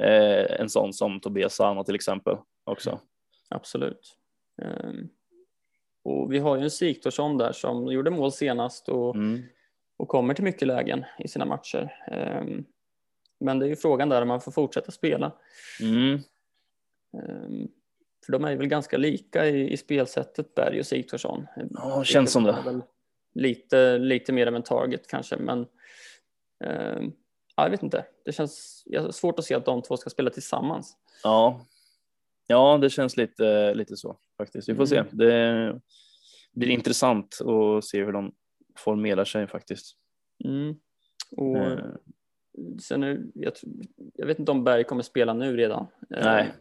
[0.00, 3.00] uh, en sån som Tobias Sana till exempel också.
[3.48, 4.16] Absolut.
[4.62, 5.08] Um,
[6.04, 9.42] och vi har ju en Siktorsson där som gjorde mål senast och, mm.
[9.96, 11.92] och kommer till mycket lägen i sina matcher.
[13.40, 15.32] Men det är ju frågan där om man får fortsätta spela.
[15.82, 16.20] Mm.
[18.30, 21.46] För de är väl ganska lika i, i spelsättet, Berg och Sigthorsson.
[21.70, 22.80] Ja, känns som det.
[23.34, 25.58] Lite, lite mer av en target kanske, men
[26.64, 27.12] um,
[27.56, 28.06] jag vet inte.
[28.24, 30.96] Det känns svårt att se att de två ska spela tillsammans.
[31.22, 31.66] Ja,
[32.46, 34.68] ja det känns lite, lite så faktiskt.
[34.68, 35.08] Vi får mm.
[35.08, 35.16] se.
[35.16, 35.80] Det
[36.52, 38.34] blir intressant att se hur de
[38.78, 39.96] formerar sig faktiskt.
[40.44, 40.74] Mm.
[41.36, 41.78] Och uh
[42.82, 43.52] sen är, jag,
[44.14, 45.86] jag, vet inte om Berg kommer spela nu redan.
[46.16, 46.52] Eh, Nej,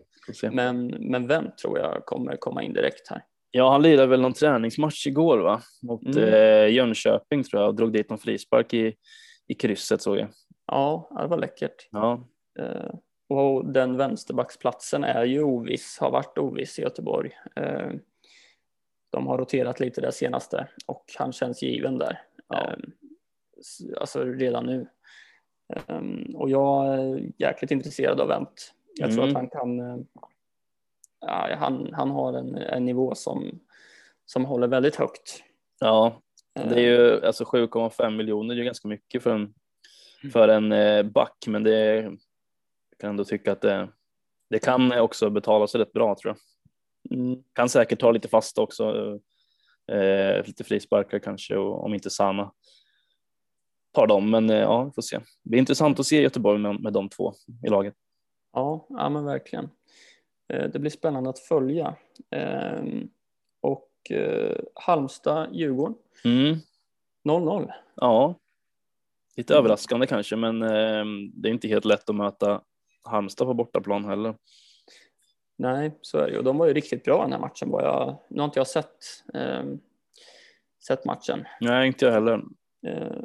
[0.52, 3.24] men, men vem tror jag kommer komma in direkt här?
[3.52, 5.62] Ja, han lirade väl någon träningsmatch igår va?
[5.82, 6.34] mot mm.
[6.34, 8.96] eh, Jönköping tror jag och drog dit någon frispark i,
[9.48, 10.30] i krysset såg jag.
[10.68, 11.88] Ja, det var läckert.
[11.92, 12.28] Ja.
[12.60, 12.94] Eh,
[13.30, 17.32] och den vänsterbacksplatsen är ju oviss, har varit oviss i Göteborg.
[17.56, 17.92] Eh,
[19.12, 22.22] de har roterat lite det senaste och han känns given där.
[22.48, 22.58] Ja.
[22.58, 22.78] Eh,
[24.00, 24.88] alltså redan nu.
[25.88, 28.74] Um, och jag är jäkligt intresserad av Wendt.
[28.96, 29.16] Jag mm.
[29.16, 29.36] tror att mm.
[29.36, 30.06] han kan, uh,
[31.22, 33.60] ja, han, han har en, en nivå som,
[34.26, 35.44] som håller väldigt högt.
[35.80, 36.22] Ja,
[36.54, 39.54] det är ju uh, alltså 7,5 miljoner, det är ganska mycket för en,
[40.24, 40.32] mm.
[40.32, 43.90] för en uh, back, men det är, jag kan ändå tycka att det,
[44.50, 46.40] det kan också betala sig rätt bra tror jag.
[47.20, 47.44] Mm.
[47.54, 49.20] Kan säkert ta lite fast också,
[49.92, 52.52] eh, lite frisparkar kanske, och, om inte samma
[54.00, 54.30] tar dem.
[54.30, 55.20] Men eh, ja, vi får se.
[55.44, 57.34] Det är intressant att se Göteborg med, med de två
[57.66, 57.94] i laget.
[58.54, 59.70] Ja, ja men verkligen.
[60.54, 61.96] Eh, det blir spännande att följa.
[62.32, 63.10] Ehm,
[63.62, 65.96] och eh, Halmstad-Djurgården.
[66.26, 66.58] Mm.
[67.24, 67.72] 0-0.
[67.96, 68.36] Ja,
[69.38, 69.60] lite mm.
[69.60, 72.62] överraskande kanske, men ehm, det är inte helt lätt att möta
[73.04, 74.36] Halmstad på bortaplan heller.
[75.58, 76.42] Nej, så är det ju.
[76.42, 77.70] De var ju riktigt bra den här matchen.
[77.70, 78.96] Var jag, nu har inte jag sett,
[79.34, 79.64] eh,
[80.88, 81.46] sett matchen.
[81.62, 82.42] Nej, inte jag heller.
[82.88, 83.22] Eh,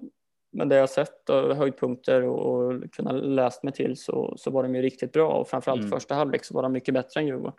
[0.54, 4.62] men det jag sett av höjdpunkter och, och kunnat läst mig till så, så var
[4.62, 5.90] de ju riktigt bra och framförallt mm.
[5.90, 7.54] första halvlek så var de mycket bättre än Djurgården.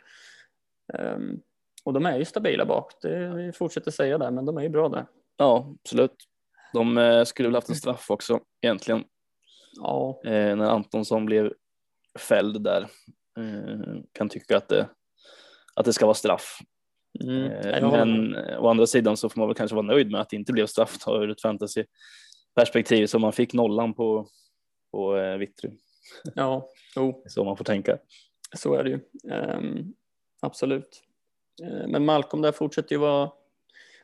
[0.93, 1.41] Um,
[1.84, 4.70] och de är ju stabila bak, det, vi fortsätter säga det, men de är ju
[4.70, 5.06] bra där.
[5.38, 6.16] Ja, absolut.
[6.74, 9.04] De eh, skulle väl haft en straff också egentligen.
[9.82, 10.22] Ja.
[10.26, 11.54] Eh, när Antonsson blev
[12.20, 12.82] fälld där.
[13.38, 14.89] Eh, kan tycka att det,
[15.76, 16.60] att det ska vara straff.
[17.24, 17.52] Mm.
[17.52, 20.36] Eh, men å andra sidan så får man väl kanske vara nöjd med att det
[20.36, 21.84] inte blev straff då, ur ett fantasy
[22.56, 24.28] perspektiv så man fick nollan på,
[24.91, 25.72] på eh, Vittry.
[26.36, 27.24] Ja, jo.
[27.28, 27.97] så man får tänka.
[28.53, 28.99] Så är det ju.
[29.32, 29.93] Um,
[30.41, 31.03] absolut.
[31.64, 33.32] Uh, men Malcolm där fortsätter ju vara,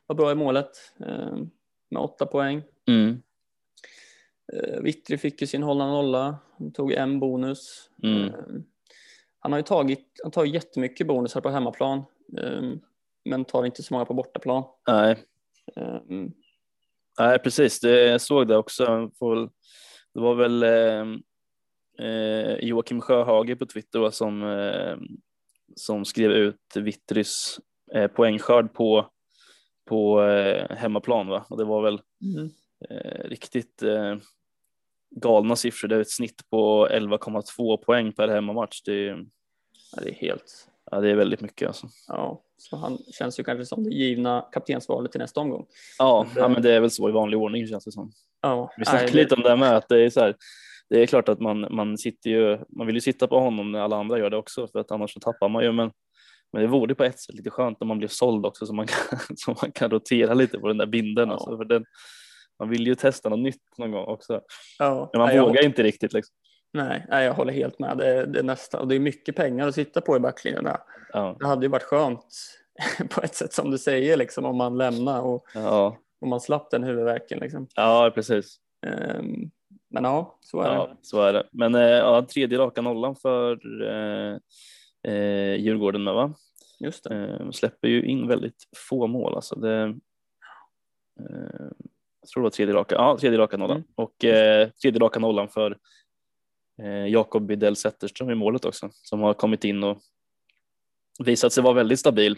[0.08, 0.70] vara bra i målet
[1.02, 1.38] uh,
[1.90, 2.64] med åtta poäng.
[2.88, 3.22] Mm.
[4.54, 7.90] Uh, Vittry fick ju sin hålla nolla, han tog en bonus.
[8.04, 8.24] Mm.
[8.24, 8.62] Uh,
[9.40, 12.04] han har ju tagit, han tar jättemycket bonusar på hemmaplan,
[12.38, 12.82] um,
[13.26, 14.64] men tar inte så många på bortaplan.
[14.88, 15.18] Nej.
[17.22, 17.80] Nej, precis.
[17.80, 19.12] Det, jag såg det också.
[20.14, 21.06] Det var väl eh,
[22.08, 24.98] eh, Joakim Sjöhage på Twitter som, eh,
[25.76, 27.60] som skrev ut Vittrys
[27.94, 29.10] eh, poängskörd på,
[29.86, 31.28] på eh, hemmaplan.
[31.28, 31.46] Va?
[31.50, 32.50] Och det var väl mm.
[32.90, 34.16] eh, riktigt eh,
[35.10, 35.88] galna siffror.
[35.88, 38.82] Det är ett snitt på 11,2 poäng per hemmamatch.
[38.82, 39.06] Det,
[39.92, 41.88] ja, det är helt Ja, det är väldigt mycket alltså.
[42.08, 45.66] Ja, så han känns ju kanske som det givna kaptensvalet till nästa omgång.
[45.98, 46.40] Ja, det...
[46.40, 48.12] ja, men det är väl så i vanlig ordning känns det som.
[48.42, 50.36] Ja, Vi snackade lite om det här med att det är så här.
[50.90, 53.80] Det är klart att man, man sitter ju, man vill ju sitta på honom när
[53.80, 55.72] alla andra gör det också för att annars så tappar man ju.
[55.72, 55.92] Men,
[56.54, 58.88] men det vore på ett sätt lite skönt när man blir såld också så man
[58.88, 61.30] kan, så man kan rotera lite på den där binden.
[61.30, 61.34] Ja.
[61.34, 61.86] Alltså, för den,
[62.60, 64.42] man vill ju testa något nytt någon gång också.
[64.80, 66.14] Ja, men man vågar inte riktigt.
[66.14, 66.36] Liksom.
[66.74, 67.98] Nej, nej, jag håller helt med.
[67.98, 70.82] Det, det är nästa, och det är mycket pengar att sitta på i backlinjerna.
[71.14, 71.36] Ja.
[71.40, 72.26] Det hade ju varit skönt
[73.10, 75.98] på ett sätt som du säger, liksom, om man lämnar och ja.
[76.22, 77.40] om man slapp den huvudvärken.
[77.40, 77.68] Liksom.
[77.76, 78.58] Ja, precis.
[79.18, 79.52] Um,
[79.90, 80.76] Men ja, så är det.
[80.76, 81.48] Ja, så är det.
[81.52, 84.38] Men eh, ja, tredje raka nollan för eh,
[85.14, 86.34] eh, Djurgården med va?
[86.80, 87.38] Just det.
[87.40, 89.56] Eh, släpper ju in väldigt få mål alltså.
[89.56, 89.82] Det,
[91.20, 91.70] eh,
[92.22, 93.88] jag tror det var tredje raka, ja, tredje raka nollan Mm.
[93.96, 95.78] och eh, tredje raka nollan för
[96.90, 99.98] Jakob Bidell Zetterström i målet också som har kommit in och
[101.24, 102.38] visat sig vara väldigt stabil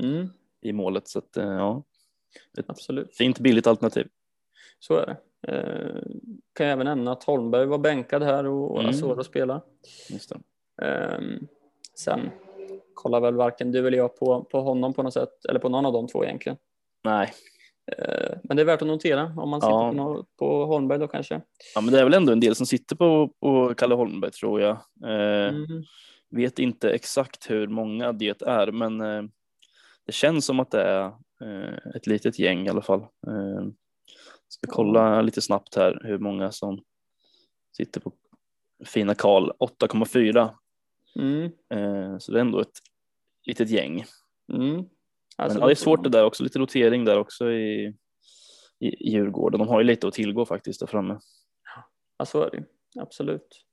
[0.00, 0.28] Mm,
[0.62, 1.82] i målet så att eh, ja,
[2.66, 3.16] absolut.
[3.16, 4.08] fint billigt alternativ.
[4.78, 5.16] Så är det.
[5.52, 6.02] Eh,
[6.52, 8.90] kan jag även nämna att Holmberg var bänkad här och, Mm.
[8.90, 9.60] Asoro spelar.
[10.10, 10.32] Just.
[10.82, 11.46] Ehm,
[11.94, 12.30] sen
[12.94, 15.86] kollar väl varken du eller jag på, på honom på något sätt, eller på någon
[15.86, 16.58] av de två egentligen.
[17.04, 17.32] Nej, Eh,
[18.42, 19.92] men det är värt att notera om man sitter Ja.
[19.94, 21.40] på, på Holmberg då kanske.
[21.74, 24.60] ja, men det är väl ändå en del som sitter på, på Kalle Holmberg tror
[24.60, 24.76] jag.
[25.04, 25.82] Eh, Mm.
[26.30, 29.22] Vet inte exakt hur många det är, men eh,
[30.06, 31.04] det känns som att det är
[31.40, 33.00] eh, ett litet gäng i alla fall.
[33.00, 33.66] Eh,
[34.48, 36.82] ska kolla lite snabbt här hur många som
[37.76, 38.12] sitter på
[38.84, 40.50] fina Karl 8,4.
[41.16, 41.44] Mm.
[41.70, 42.78] Eh, så det är ändå ett
[43.46, 44.04] litet gäng.
[44.52, 44.84] Mm.
[45.36, 47.94] Alltså, Men ja, det är svårt det där också, lite rotering där också i,
[48.80, 49.58] i, i Djurgården.
[49.58, 51.18] De har ju lite att tillgå faktiskt där framme.
[52.18, 52.64] Ja, så är det.
[53.00, 53.64] Absolut.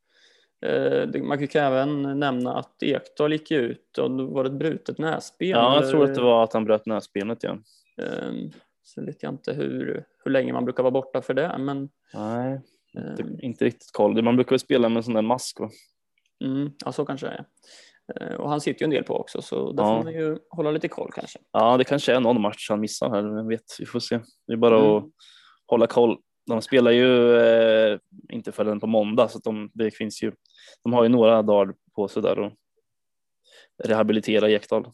[0.66, 4.56] Eh, man kan ju även nämna att Ekdal gick ut och då var det ett
[4.56, 5.48] brutet näsben.
[5.48, 7.64] Ja, jag tror att det var att han bröt näsbenet igen.
[7.98, 8.52] Ehm,
[8.84, 12.62] Så vet jag inte hur, hur länge man brukar vara borta för det, men Nej,
[12.94, 14.22] inte, ehm, inte riktigt koll.
[14.22, 15.70] Man brukar väl spela med en sån där mask va?
[16.44, 17.46] mm, ja, så kanske det är.
[18.22, 19.98] Eh, Och han sitter ju en del på också, så där Ja.
[19.98, 21.40] får man ju hålla lite koll kanske.
[21.52, 23.22] Ja, det kanske är någon match han missar här.
[23.36, 24.20] Vem vet, vi får se.
[24.48, 24.92] Det är bara Mm.
[24.96, 25.04] att
[25.68, 26.18] hålla koll.
[26.48, 28.00] De spelar ju eh,
[28.30, 30.32] inte förrän på måndag så de, det finns ju.
[30.84, 32.52] De har ju några dagar på sig där och
[33.84, 34.88] rehabilitera Ekdal.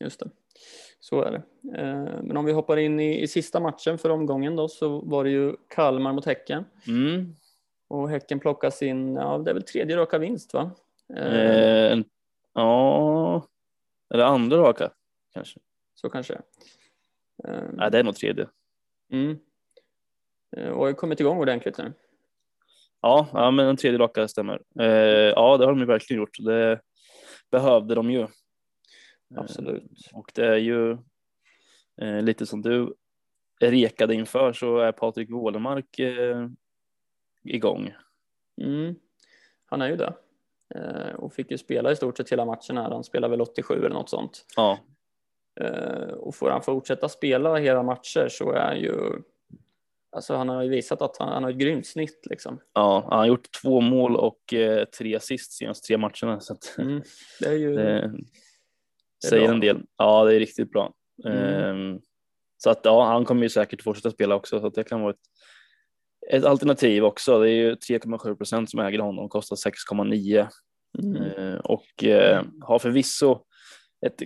[0.00, 0.30] Just det.
[1.00, 1.42] Så är det.
[1.80, 5.24] Eh, Men om vi hoppar in i, i sista matchen för omgången då så var
[5.24, 6.64] det ju Kalmar mot Häcken.
[6.88, 7.34] Mm.
[7.88, 10.70] Och Häcken plockar sin, ja det är väl tredje raka vinst va?
[11.16, 12.04] Eh, Eh, en,
[12.54, 13.46] ja,
[14.14, 14.92] eller andra raka
[15.32, 15.60] kanske.
[15.94, 16.34] Så kanske.
[17.48, 18.48] Eh, Nej, det är nog tredje.
[19.12, 19.38] Mm.
[20.56, 21.92] Eh, Och har ju kommit igång ordentligt nu.
[23.00, 24.62] Ja, ja, men den tredje raka stämmer.
[24.80, 24.86] Eh,
[25.30, 26.36] ja, det har de ju verkligen gjort.
[26.38, 26.80] Det
[27.50, 28.20] behövde de ju.
[28.20, 28.28] Eh,
[29.36, 30.10] Absolut.
[30.12, 30.92] Och det är ju
[32.00, 32.94] eh, lite som du
[33.60, 36.00] rekade inför så är Patrik Wålemark
[37.44, 37.94] igång.
[38.62, 38.94] Mm.
[39.66, 40.14] Han är ju det.
[40.74, 42.90] Eh, Och fick ju spela i stort sett hela matchen här.
[42.90, 44.44] Han spelar väl 87 eller något sånt.
[44.56, 44.78] Ja,
[45.60, 48.94] Eh, Och får han fortsätta spela hela matcher så är han ju
[50.16, 52.60] Alltså han har ju visat att han, han har ett grymt snitt liksom.
[52.72, 56.40] ja, han har gjort två mål och eh, tre assist senaste tre matcherna.
[56.40, 57.02] Så att, Mm.
[57.40, 58.10] Det är ju det
[59.28, 59.54] säger bra.
[59.54, 59.82] en del.
[59.98, 60.92] Ja, det är riktigt bra.
[61.24, 61.38] Mm.
[61.38, 62.00] Ehm,
[62.58, 65.10] så att ja, han kommer ju säkert fortsätta spela också så att det kan vara
[65.10, 65.20] ett,
[66.30, 67.38] ett alternativ också.
[67.38, 70.48] Det är ju 3,7 procent som äger honom, kostar 6,9
[70.98, 71.22] mm.
[71.22, 73.44] Eh, och eh, har förvisso
[74.06, 74.22] ett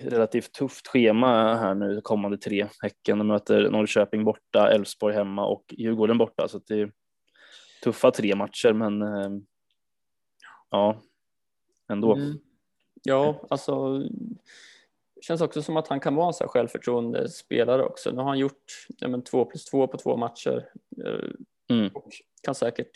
[0.00, 2.68] relativt tufft schema här nu kommande tre.
[2.82, 6.48] Häcken de möter Norrköping borta, Elfsborg hemma och Djurgården borta.
[6.48, 6.92] Så det är
[7.84, 9.30] tuffa tre matcher, men eh,
[10.70, 11.00] ja,
[11.92, 12.14] ändå.
[12.14, 12.38] Mm.
[13.02, 14.02] Ja, alltså
[15.20, 18.10] känns också som att han kan vara en så här självförtroende spelare också.
[18.10, 20.68] Nu har han gjort ja, men, två plus två på två matcher
[21.06, 21.30] eh,
[21.70, 21.90] Mm.
[21.94, 22.12] och
[22.42, 22.90] kan säkert,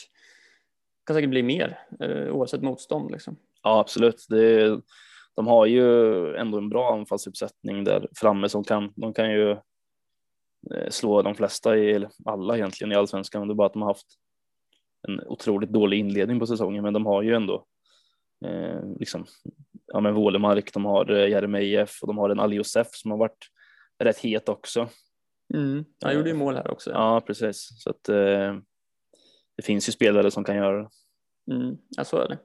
[1.07, 3.11] kan säkert bli mer eh, oavsett motstånd.
[3.11, 3.37] Liksom.
[3.63, 4.27] Ja, absolut.
[4.29, 4.81] Det,
[5.35, 10.89] de har ju ändå en bra anfallsuppsättning där framme som kan, de kan ju eh,
[10.91, 13.49] slå de flesta, i, eller alla egentligen i allsvenskan.
[13.49, 14.19] Det är bara att de har haft
[15.09, 17.67] en otroligt dålig inledning på säsongen, men de har ju ändå
[18.45, 19.27] eh, liksom,
[19.93, 23.19] ja men Wålemark, de har eh, Jeremejeff och de har en Ali Josef som har
[23.19, 23.49] varit
[23.99, 24.89] rätt het också.
[25.55, 25.85] Mm.
[26.05, 26.91] Han gjorde ju mål här också.
[26.91, 27.83] Ja, precis.
[27.83, 28.57] Så att eh,
[29.57, 30.89] det finns ju spelare som kan göra det.
[31.55, 31.77] Mm.
[31.89, 32.39] Ja, så är det.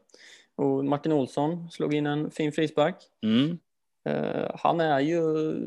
[0.56, 2.96] Och Martin Olsson slog in en fin frispark.
[3.24, 3.58] Mm.
[4.10, 5.22] Eh, han är ju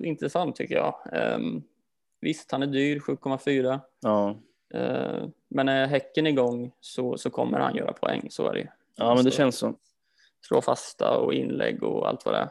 [0.05, 0.95] intressant tycker jag.
[1.13, 1.39] Eh,
[2.21, 3.81] visst, han är dyr, 7,4.
[4.01, 4.37] Ja.
[4.75, 8.67] Eh, men är Häcken igång så, så kommer han göra poäng, så är det ju.
[8.97, 9.75] ja, men det Så- känns så.
[10.47, 12.49] Slå fasta och inlägg och allt vad det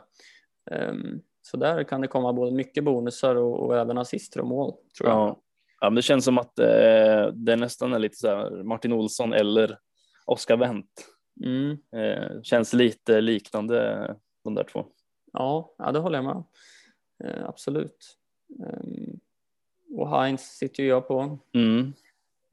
[0.71, 0.89] är.
[0.89, 4.73] Um, så där kan det komma både mycket bonusar och, och även assister och mål,
[4.97, 5.17] tror jag.
[5.17, 5.41] Ja.
[5.81, 9.77] ja, men det känns som att eh, det nästan är lite så Martin Olsson eller
[10.25, 11.05] Oskar Wendt.
[11.45, 14.85] Mm, Eh, känns lite liknande de där två.
[15.33, 16.45] ja, ja, det håller jag med om.
[17.23, 18.17] Eh, absolut.
[18.65, 19.19] Ehm,
[19.97, 21.39] och Heinz sitter ju jag på.
[21.53, 21.93] Mm.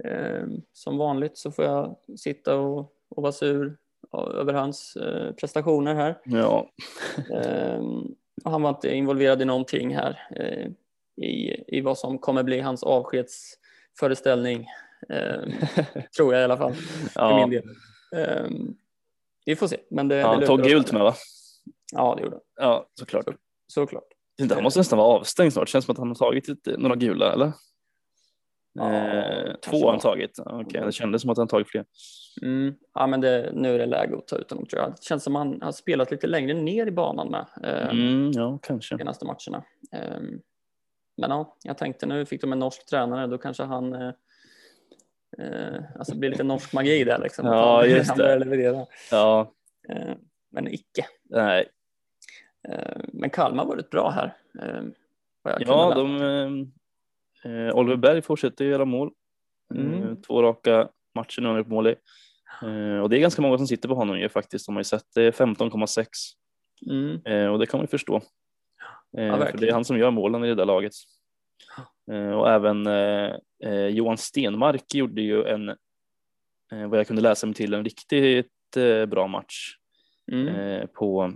[0.05, 2.79] Ehm, som vanligt så får jag sitta och,
[3.09, 3.77] och vara sur
[4.17, 6.19] över hans eh, prestationer här.
[6.25, 6.71] Ja,
[7.35, 8.05] Ehm,
[8.45, 10.67] han var inte involverad i någonting här eh,
[11.27, 14.67] i, i vad som kommer bli hans avskedsföreställning
[15.09, 15.43] Eh,
[16.17, 17.65] tror jag i alla fall, för Ja, min del.
[18.17, 18.51] Eh,
[19.45, 19.77] vi får se.
[19.91, 21.15] Men det, ja, han tog gult med va?
[21.93, 22.67] Ja, det gjorde han.
[22.67, 23.27] Ja, såklart.
[23.67, 24.05] Såklart.
[24.41, 25.69] Inte, han måste nästan vara avstängd snart.
[25.69, 27.53] Känns som att han har tagit några gula, eller?
[28.77, 30.39] Ja, eh, två har han tagit.
[30.47, 31.85] Okej, det kändes som att han tagit fler.
[32.43, 32.75] Mm.
[32.95, 34.91] Ja, men det, nu är det läge att ta ut honom tror jag.
[34.91, 38.59] Det känns som han har spelat lite längre ner i banan med eh, Mm, ja,
[38.63, 38.99] kanske.
[38.99, 39.65] senaste matcherna.
[39.93, 40.21] Eh,
[41.17, 44.13] men ja, jag tänkte nu fick de en norsk tränare, då kanske han eh,
[45.39, 47.47] eh, alltså det blir lite norsk magi där liksom.
[47.47, 48.39] Att Ja, han, just han det.
[48.39, 48.87] leverera.
[49.11, 49.53] Ja,
[49.89, 50.15] Eh,
[50.51, 51.07] men icke.
[51.25, 51.69] nej.
[52.69, 54.37] Eh, men Kalmar var rätt bra här.
[54.63, 56.73] Eh, kunde Ja, de,
[57.45, 59.11] eh, eh, Oliver Berg fortsätter göra mål.
[59.75, 60.03] Mm.
[60.03, 61.95] Eh, två raka matcher nu har han gjort mål i.
[62.63, 64.67] Eh, och det är ganska många som sitter på honom ju faktiskt.
[64.67, 66.07] De har ju sett det är 15,6
[66.87, 67.21] Mm.
[67.25, 68.17] eh, och det kan man ju förstå.
[69.19, 70.93] Eh, för det är han som gör målen i det där laget.
[72.13, 73.35] Eh, och även eh,
[73.65, 75.69] eh, Johan Stenmark gjorde ju en,
[76.73, 79.77] eh, vad jag kunde läsa mig till, en riktigt eh, bra match.
[80.33, 80.49] Mm.
[80.49, 81.33] eh, på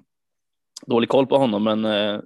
[0.86, 2.20] dålig koll på honom, men, eh,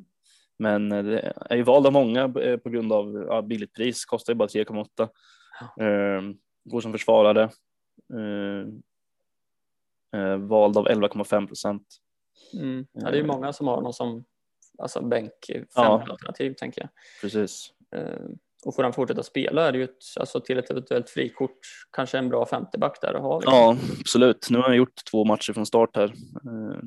[0.58, 4.32] men det är ju vald av många eh, på grund av ja, billigt pris, kostar
[4.32, 5.08] ju bara 3,8.
[5.80, 6.22] Eh,
[6.64, 7.42] går som försvarare.
[8.14, 8.66] Eh,
[10.20, 11.86] eh, vald av 11,5 procent.
[12.54, 12.86] Mm.
[12.92, 14.24] Ja, det är ju många som har någon som
[14.78, 16.02] alltså bänk fem Ja.
[16.10, 16.90] alternativ tänker jag.
[17.20, 17.72] Precis.
[17.96, 18.26] Eh,
[18.64, 21.58] och får han fortsätta spela är det ju ett, alltså till ett eventuellt frikort
[21.90, 23.38] kanske en bra femteback där att ha.
[23.38, 23.54] liksom.
[23.54, 24.46] Ja, absolut.
[24.50, 26.78] Nu har han gjort två matcher från start här eh,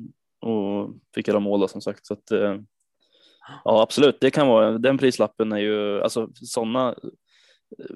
[0.50, 2.06] och fick göra mål som sagt.
[2.06, 2.56] Så att, eh,
[3.64, 4.20] ja, absolut.
[4.20, 6.94] Det kan vara den prislappen är ju alltså sådana.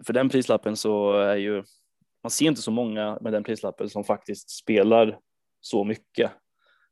[0.07, 1.65] För den prislappen så är ju
[2.23, 5.19] man ser inte så många med den prislappen som faktiskt spelar
[5.61, 6.31] så mycket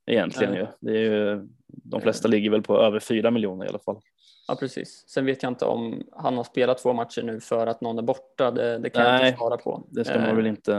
[0.07, 0.53] egentligen.
[0.53, 0.61] Nej.
[0.61, 0.67] Ju.
[0.81, 4.01] Det är ju, de flesta ligger väl på över fyra miljoner i alla fall.
[4.49, 5.05] Ja, precis.
[5.09, 8.03] Sen vet jag inte om han har spelat två matcher nu för att någon är
[8.03, 8.51] borta.
[8.51, 9.89] Det, det kan jag Nej, inte svara på.
[9.91, 10.75] Det ska man Eh, väl inte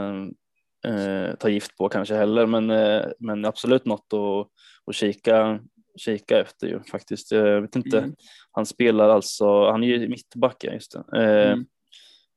[0.86, 4.48] eh, ta gift på kanske heller, men, eh, men absolut något att,
[4.86, 5.60] att kika,
[5.96, 7.32] kika efter ju faktiskt.
[7.32, 8.16] Jag vet inte, Mm.
[8.52, 11.04] han spelar alltså, han är ju mittback, just det.
[11.24, 11.66] Eh, Mm.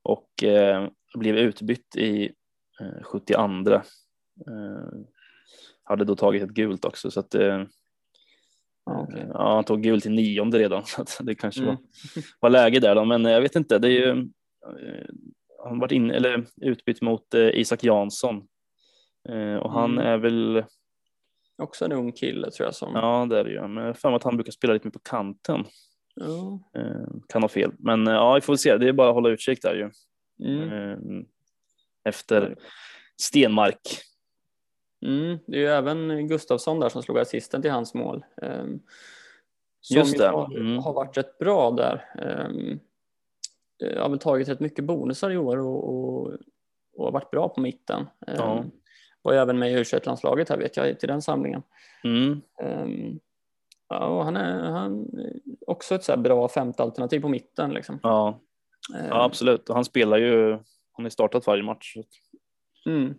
[0.03, 2.25] och eh, blev utbytt i
[2.81, 3.41] eh, 72.
[3.41, 3.81] Eh,
[5.85, 7.63] hade då tagit ett gult också så att eh,
[8.87, 9.21] Ja, okej.
[9.21, 11.75] Eh, Ja, han tog gult i nionde redan så att det kanske Mm.
[11.75, 11.79] var,
[12.41, 13.05] var läge där då.
[13.05, 15.07] Men eh, jag vet inte, det är ju eh,
[15.65, 18.47] han varit in, eller utbytt mot eh, Isak Jansson
[19.29, 20.07] eh, och han Mm.
[20.07, 20.65] är väl,
[21.59, 22.95] Också en ung kille tror jag som.
[22.95, 25.65] ja det är det ju, men för att han brukar spela lite mer på kanten.
[26.77, 28.77] Eh, kan ha fel, men eh, ja, vi får se.
[28.77, 29.91] Det är bara att hålla utkik där ju.
[30.49, 30.73] Mm.
[30.73, 30.99] Eh,
[32.05, 32.57] efter
[33.17, 33.81] Stenmark.
[35.07, 35.39] Mm.
[35.47, 38.25] Det är ju även Gustafsson där som slog assisten till hans mål.
[38.43, 38.81] Um,
[39.81, 40.29] som Just ju det.
[40.29, 40.79] Har, Mm.
[40.79, 42.05] har varit rätt bra där.
[42.49, 42.81] Um,
[43.99, 46.33] har väl tagit rätt mycket bonusar i år och, och,
[46.97, 48.07] och varit bra på mitten.
[48.27, 48.65] Ja.
[49.25, 51.63] Var även med i u landslaget här vet jag till den samlingen.
[52.05, 52.41] Mm.
[52.63, 53.21] Um,
[53.89, 55.07] ja, och han är han
[55.67, 57.71] också ett så bra femte alternativ på mitten.
[57.75, 57.99] Liksom.
[58.03, 58.41] Ja,
[58.99, 59.69] Ehm, ja, absolut.
[59.69, 60.51] Och han spelar ju,
[60.93, 61.97] han har startat varje match.
[62.87, 63.15] Mm.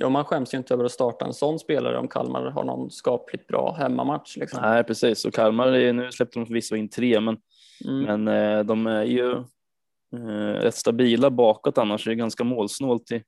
[0.00, 2.90] Ja, man skäms ju inte över att starta en sån spelare om Kalmar har någon
[2.90, 4.36] skapligt bra hemmamatch.
[4.36, 4.62] Liksom.
[4.62, 5.24] Nej, precis.
[5.24, 7.36] Och Kalmar, är- nu släppte de förvisso in tre, men
[7.84, 8.02] Mm.
[8.24, 9.32] Men eh, de är ju
[10.16, 12.04] eh, rätt stabila bakåt annars.
[12.04, 13.22] Det är ganska målsnålt i,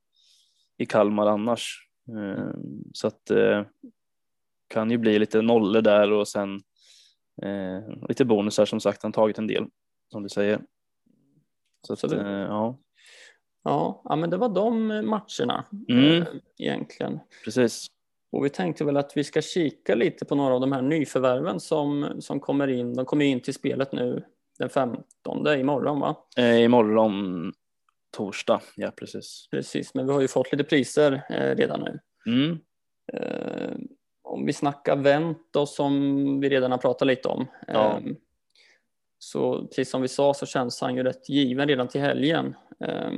[0.81, 1.87] i Kalmar annars.
[2.09, 2.55] Eh,
[2.93, 3.64] så att eh,
[4.68, 6.55] kan ju bli lite nollor där och sen
[7.43, 9.03] eh, lite bonusar som sagt.
[9.03, 9.66] Han tagit en del
[10.12, 10.61] som du säger.
[11.87, 12.78] Så att, ja,
[13.64, 16.24] Ja, ja, men det var de matcherna Mm.
[16.59, 17.18] egentligen.
[17.45, 17.87] precis.
[18.33, 21.61] Och vi tänkte väl att vi ska kika lite på några av de här nyförvärven
[21.61, 22.95] som, som kommer in.
[22.95, 24.24] De kommer in till spelet nu
[24.59, 26.16] den 15 imorgon va?
[26.37, 27.53] Eh, imorgon
[28.11, 29.48] torsdag, ja precis.
[29.50, 32.00] Precis, men vi har ju fått lite priser eh, redan nu.
[32.26, 32.58] Mm.
[33.12, 33.76] Eh,
[34.22, 37.46] om vi snackar vänt då som vi redan har pratat lite om.
[37.66, 37.96] Ja.
[37.96, 38.12] Eh,
[39.18, 43.11] så precis som vi sa så känns han ju rätt given redan till helgen, eh,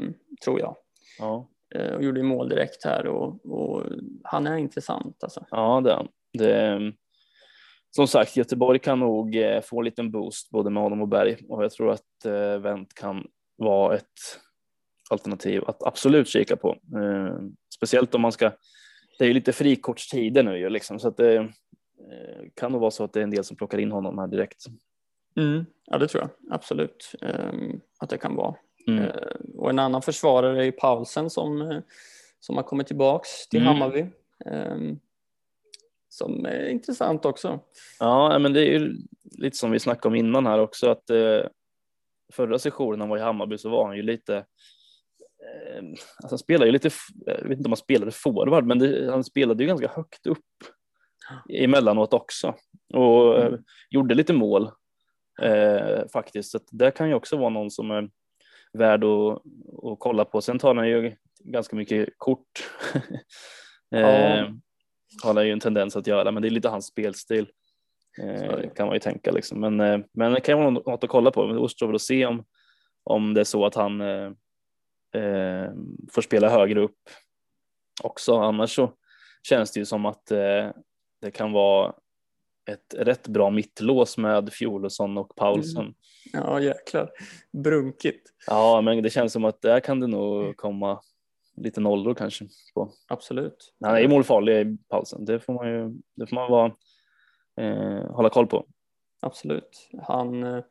[0.44, 0.76] tror jag.
[1.18, 1.48] Ja.
[1.74, 3.82] Eh, och gjorde ju mål direkt här och, och
[4.24, 5.46] han är intressant alltså.
[5.50, 6.08] Ja, det, är han.
[6.32, 6.92] det
[7.90, 11.36] Som sagt, Göteborg kan nog eh, få en liten boost både med Adam och Berg
[11.48, 13.26] och jag tror att eh, Wendt kan
[13.56, 14.40] vara ett
[15.12, 16.78] alternativ att absolut kika på.
[16.96, 17.36] Eh,
[17.74, 18.52] speciellt om man ska,
[19.18, 21.48] det är ju lite frikortstider nu ju liksom så att det eh,
[22.54, 24.64] kan nog vara så att det är en del som plockar in honom här direkt.
[25.84, 27.52] Ja, det tror jag absolut eh,
[27.98, 28.54] att det kan vara.
[28.86, 29.04] Mm.
[29.04, 29.10] Eh,
[29.56, 31.78] och en annan försvarare är ju Paulsen som, eh,
[32.40, 33.72] som har kommit tillbaks till Mm.
[33.72, 34.06] Hammarby.
[34.46, 34.76] Eh,
[36.08, 37.60] som är intressant också.
[37.98, 38.96] Ja, men det är ju
[39.38, 41.40] lite som vi snackade om innan här också att eh,
[42.32, 44.44] förra sessionen han var i Hammarby så var han ju lite
[46.22, 46.90] alltså han spelar ju lite,
[47.26, 50.38] jag vet inte om han spelade forward, men det, han spelade ju ganska högt upp
[51.48, 52.54] emellanåt också
[52.94, 53.62] och mm.
[53.90, 54.70] gjorde lite mål
[55.42, 56.50] eh, faktiskt.
[56.50, 58.10] Så det kan ju också vara någon som är
[58.72, 59.42] värd att,
[59.84, 60.40] att kolla på.
[60.40, 62.70] Sen tar han ju ganska mycket kort.
[63.94, 64.48] eh,
[65.24, 67.48] har han ju en tendens att göra, men det är lite hans spelstil.
[68.22, 69.60] Eh, kan man ju tänka liksom.
[69.60, 71.46] Men, eh, men det kan vara något att kolla på.
[71.46, 72.44] Det återstår väl att se om,
[73.04, 74.00] om det är så att han
[75.14, 75.72] eh,
[76.10, 76.98] får spela högre upp
[78.02, 78.36] också.
[78.36, 78.92] Annars så
[79.42, 80.70] känns det ju som att eh,
[81.20, 81.94] det kan vara
[82.70, 85.82] ett rätt bra mittlås med Fjolosson och Paulsen.
[85.82, 85.94] Mm.
[86.32, 87.10] Ja jäklar,
[87.52, 88.30] brunkigt.
[88.46, 91.00] Ja men det känns som att där kan det nog komma
[91.56, 92.48] lite nollor kanske.
[92.74, 92.90] På.
[93.08, 93.74] Absolut.
[93.80, 96.72] Han är ju målfarlig i Paulsen, det får man ju det får man vara,
[97.56, 98.66] eh, hålla koll på.
[99.20, 99.88] Absolut.
[100.02, 100.64] Han, eh,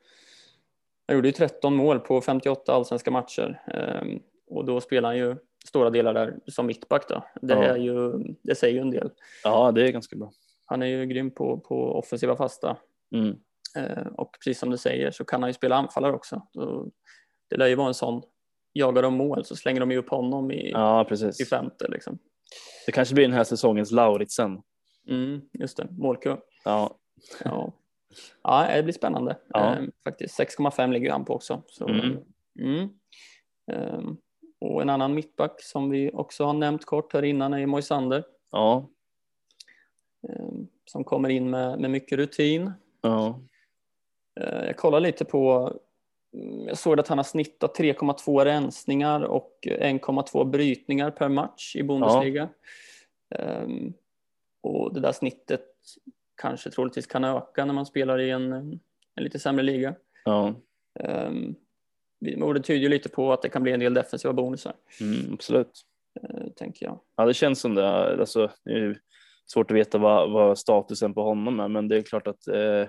[1.07, 4.19] han gjorde ju 13 mål på 58 allsvenska matcher eh,
[4.51, 5.35] och då spelar han ju
[5.65, 7.25] stora delar där som mittback då.
[7.41, 7.63] Det, ja.
[7.63, 8.11] är ju,
[8.43, 9.11] det säger ju en del.
[9.43, 10.31] Ja, det är ganska bra.
[10.65, 12.77] Han är ju grym på, på offensiva fasta.
[13.15, 13.35] Mm.
[13.75, 16.47] Eh, och precis som du säger så kan han ju spela anfallare också.
[16.53, 16.91] Så
[17.49, 18.21] det lär ju vara en sån,
[18.73, 21.41] jagar de mål så slänger de ju upp honom i, ja, precis.
[21.41, 21.87] i femte.
[21.87, 22.19] Liksom.
[22.85, 24.61] Det kanske blir den här säsongens Lauritsen.
[25.09, 26.37] Mm, just det, målkö.
[26.65, 26.97] Ja.
[27.43, 27.73] ja.
[28.43, 29.37] Ja, det blir spännande.
[29.47, 29.75] Ja.
[29.75, 31.63] Eh, faktiskt 6,5 ligger han på också.
[31.67, 32.17] Så, mm.
[32.59, 32.89] Mm.
[33.71, 34.01] Eh,
[34.61, 38.23] och en annan mittback som vi också har nämnt kort här innan är Moisander.
[38.51, 38.87] Ja.
[40.29, 42.71] Ehm, som kommer in med, med mycket rutin.
[43.01, 43.39] Ja.
[44.41, 45.73] Ehm, jag kollar lite på,
[46.33, 51.83] mm, jag såg att han har snittat 3,2 rensningar och 1,2 brytningar per match i
[51.83, 52.49] Bundesliga.
[53.29, 53.37] Ja.
[53.37, 53.93] Ehm,
[54.61, 55.65] och det där snittet
[56.41, 58.51] kanske troligtvis kan öka när man spelar i en,
[59.15, 59.95] en lite sämre liga.
[60.25, 60.53] Ja.
[62.41, 64.73] Och det tyder ju lite på att det kan bli en del defensiva bonusar.
[65.01, 65.81] Mm, absolut.
[66.55, 66.99] tänker jag.
[67.15, 68.19] Ja, det känns som det.
[68.19, 68.51] Alltså,
[69.53, 72.87] svårt att veta vad, vad statusen på honom är, men det är klart att eh,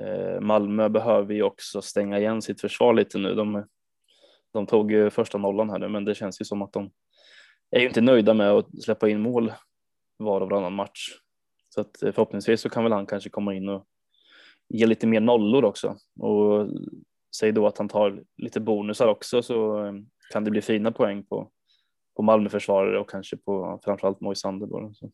[0.00, 3.34] eh, Malmö behöver ju också stänga igen sitt försvar lite nu.
[3.34, 3.66] De,
[4.52, 6.90] de tog ju första nollan här nu, men det känns ju som att de
[7.70, 9.52] är ju inte nöjda med att släppa in mål
[10.16, 11.08] var och varannan match.
[11.68, 13.86] Så att eh, förhoppningsvis så kan väl han kanske komma in och
[14.68, 16.68] ge lite mer nollor också och
[17.36, 19.92] säg då att han tar lite bonusar också så eh,
[20.32, 21.50] kan det bli fina poäng på
[22.16, 24.92] på Malmöförsvarare och kanske på framförallt Moisander då.
[24.94, 25.10] Så.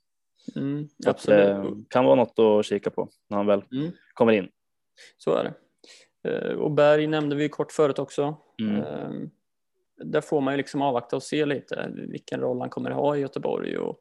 [0.56, 1.38] Mm, absolut.
[1.38, 3.90] det eh, kan vara något att kika på när han väl mm.
[4.14, 4.48] kommer in.
[5.18, 5.54] Så är det.
[6.30, 8.36] Eh, och Berg nämnde vi kort förut också.
[8.62, 9.30] Mm.
[10.04, 13.20] Där får man ju liksom avvakta och se lite vilken roll han kommer ha i
[13.20, 14.00] Göteborg och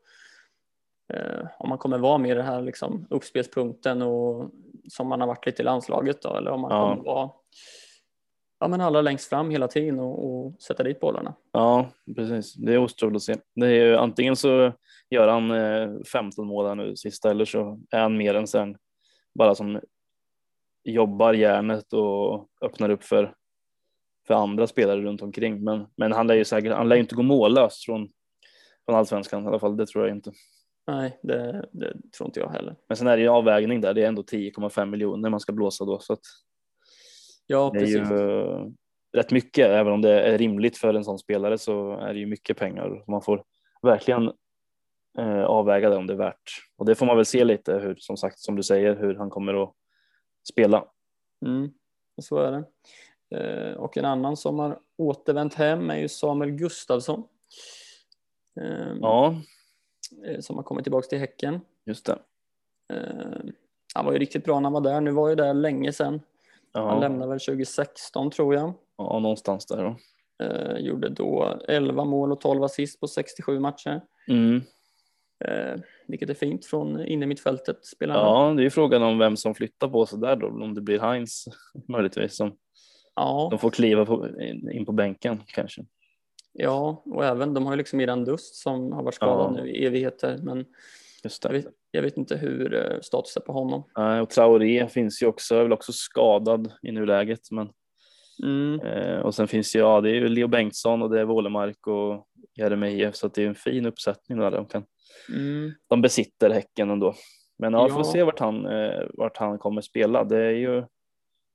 [1.60, 4.52] om man kommer vara med i den här liksom uppspelspunkten och
[4.90, 6.90] som man har varit lite i landslaget då eller om man ja.
[6.90, 7.30] kommer vara
[8.60, 11.34] ja, men allra längst fram hela tiden och, och sätta dit bollarna.
[11.52, 12.54] Ja, precis.
[12.54, 13.36] Det är otroligt att se.
[13.56, 14.74] Det är ju, antingen så
[15.10, 15.50] gör han
[16.04, 18.78] 15 eh, mål här nu sista eller så är han mer än sen
[19.36, 19.80] bara som
[20.84, 23.34] jobbar järnet och öppnar upp för,
[24.28, 25.64] för andra spelare runt omkring.
[25.64, 28.10] Men, men han lär ju säkert, han lär ju inte gå mållös från,
[28.86, 29.78] från allsvenskan i alla fall.
[29.78, 30.32] Det tror jag inte.
[30.88, 32.76] Nej, det, det tror inte jag heller.
[32.88, 33.94] Men sen är det ju avvägning där.
[33.94, 36.26] Det är ändå 10,5 miljoner man ska blåsa då så att
[37.48, 38.04] Ja, det är ju
[39.18, 42.26] rätt mycket, även om det är rimligt för en sån spelare så är det ju
[42.26, 43.04] mycket pengar.
[43.08, 43.44] Man får
[43.82, 44.32] verkligen
[45.18, 46.52] eh, avväga det om det är värt.
[46.78, 49.30] Och det får man väl se lite hur, som sagt, som du säger, hur han
[49.30, 49.74] kommer att
[50.50, 50.86] spela.
[51.46, 51.72] Mm,
[52.22, 52.64] så är det.
[53.38, 57.24] Eh, och en annan som har återvänt hem är ju Samuel Gustafsson.
[58.62, 59.36] Eh, ja.
[60.40, 61.62] Som har kommit tillbaka till Häcken.
[61.86, 62.20] Just det.
[62.94, 63.52] Eh,
[63.96, 65.02] han var ju riktigt bra när han var där.
[65.02, 66.22] Nu var ju det länge sedan.
[66.74, 66.90] Ja.
[66.90, 68.74] Han lämnade väl 2016 tror jag.
[68.98, 69.96] Ja, någonstans där då.
[70.46, 74.02] Eh, gjorde då 11 mål och 12 assist på 67 matcher.
[74.28, 74.62] Mm.
[75.46, 77.86] Eh, vilket är fint från inne mittfältet.
[77.86, 78.20] Spelarna.
[78.20, 80.48] Ja, det är frågan om vem som flyttar på sig där då.
[80.48, 81.46] Om det blir Heinz
[81.88, 82.58] möjligtvis som
[83.16, 83.48] ja.
[83.52, 84.28] de får kliva på,
[84.72, 85.86] in på bänken kanske.
[86.54, 89.64] Ja, och även de har ju liksom Iran Dust som har varit skadad ja.
[89.64, 90.40] nu i evigheter.
[90.44, 90.66] Men
[91.28, 91.50] Just det.
[91.50, 93.84] Jag, vet, jag vet inte hur eh, status är på honom.
[93.98, 97.52] Nej, och Traoré finns ju också, är väl också skadad i nuläget.
[97.52, 97.70] Men,
[98.44, 98.80] mm.
[98.80, 101.88] eh, och sen finns det, ja, det är ju Leo Bengtsson och det är Wålemark
[101.88, 104.86] och Jeremejeff så det är en fin uppsättning där de kan.
[105.34, 105.72] Mm.
[105.88, 107.14] De besitter Häcken ändå.
[107.58, 107.96] Men ja, ja.
[107.96, 110.24] får se vart han, eh, vart han kommer spela.
[110.24, 110.78] Det är ju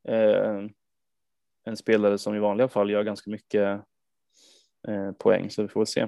[0.08, 0.68] eh,
[1.64, 3.80] en spelare som i vanliga fall gör ganska mycket
[4.88, 6.06] eh, poäng så vi får se.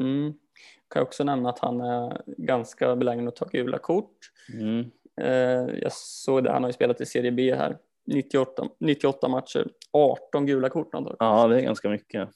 [0.00, 0.34] Mm.
[0.90, 4.16] Kan också nämna att han är ganska belägen att ta gula kort.
[4.54, 4.90] Mm.
[5.20, 7.78] Eh, jag såg det, han har ju spelat i Serie B här.
[8.06, 10.88] 98, 98 matcher, 18 gula kort.
[11.18, 12.28] Ja, det är ganska mycket.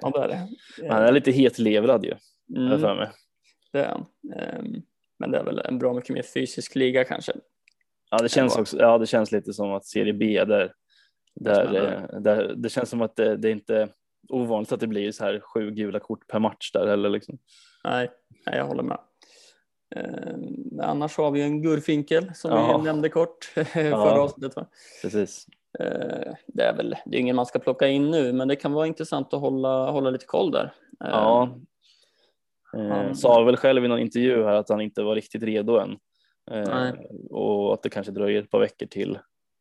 [0.00, 0.48] Ja, det är det.
[0.88, 2.14] Han är lite hetlevrad ju,
[2.56, 3.08] Mm, för mig.
[3.72, 4.06] det är han.
[4.36, 4.82] Ehm,
[5.18, 7.32] Men det är väl en bra mycket mer fysisk liga kanske.
[8.10, 8.78] Ja, det känns också.
[8.78, 10.72] Ja, det känns lite som att Serie B där,
[11.34, 13.88] där, eh, där det känns som att det, det är inte
[14.28, 17.38] ovanligt att det blir så här sju gula kort per match där heller liksom.
[17.84, 18.10] Nej,
[18.46, 18.98] nej jag håller med.
[20.72, 22.78] Men annars har vi en Gurfinkel som Ja.
[22.78, 24.56] vi nämnde kort förra avsnittet.
[24.56, 24.66] Va?
[25.02, 25.46] Precis.
[25.78, 28.72] Eh, Det är väl det är ingen man ska plocka in nu, men det kan
[28.72, 30.64] vara intressant att hålla, hålla lite koll där.
[30.64, 31.50] Ehm, Ja.
[32.76, 35.76] Eh, han- sa väl själv i någon intervju här att han inte var riktigt redo
[35.78, 35.96] än.
[36.50, 36.90] Eh,
[37.30, 39.18] och att det kanske dröjer ett par veckor till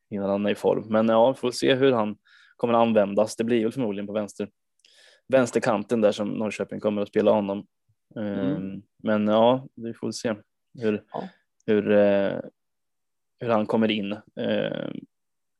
[0.09, 0.85] innan han är i form.
[0.89, 2.15] Men ja, vi får se hur han
[2.63, 3.35] kommer användas.
[3.35, 4.49] Det blir väl förmodligen på vänster,
[5.27, 7.67] vänsterkanten där som Norrköping kommer att spela honom.
[8.15, 8.81] Eh, Mm.
[9.03, 10.35] Men ja, vi får se
[10.79, 11.23] hur, Ja.
[11.65, 12.39] hur, eh,
[13.39, 14.11] hur han kommer in.
[14.11, 14.89] Eh,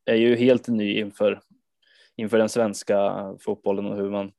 [0.06, 1.42] är ju helt ny inför,
[2.16, 4.32] inför den svenska fotbollen och hur man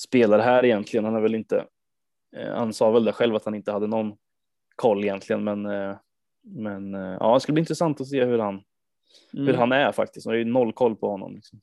[0.00, 1.04] spelar här egentligen.
[1.04, 1.66] Han har väl inte,
[2.36, 4.16] eh, han sa väl det själv att han inte hade någon
[4.76, 5.96] koll egentligen, men, eh,
[6.42, 8.62] men ja, det ska bli intressant att se hur han,
[9.34, 9.46] mm.
[9.46, 10.26] hur han är faktiskt.
[10.26, 11.34] Man har ju noll koll på honom.
[11.34, 11.60] Liksom.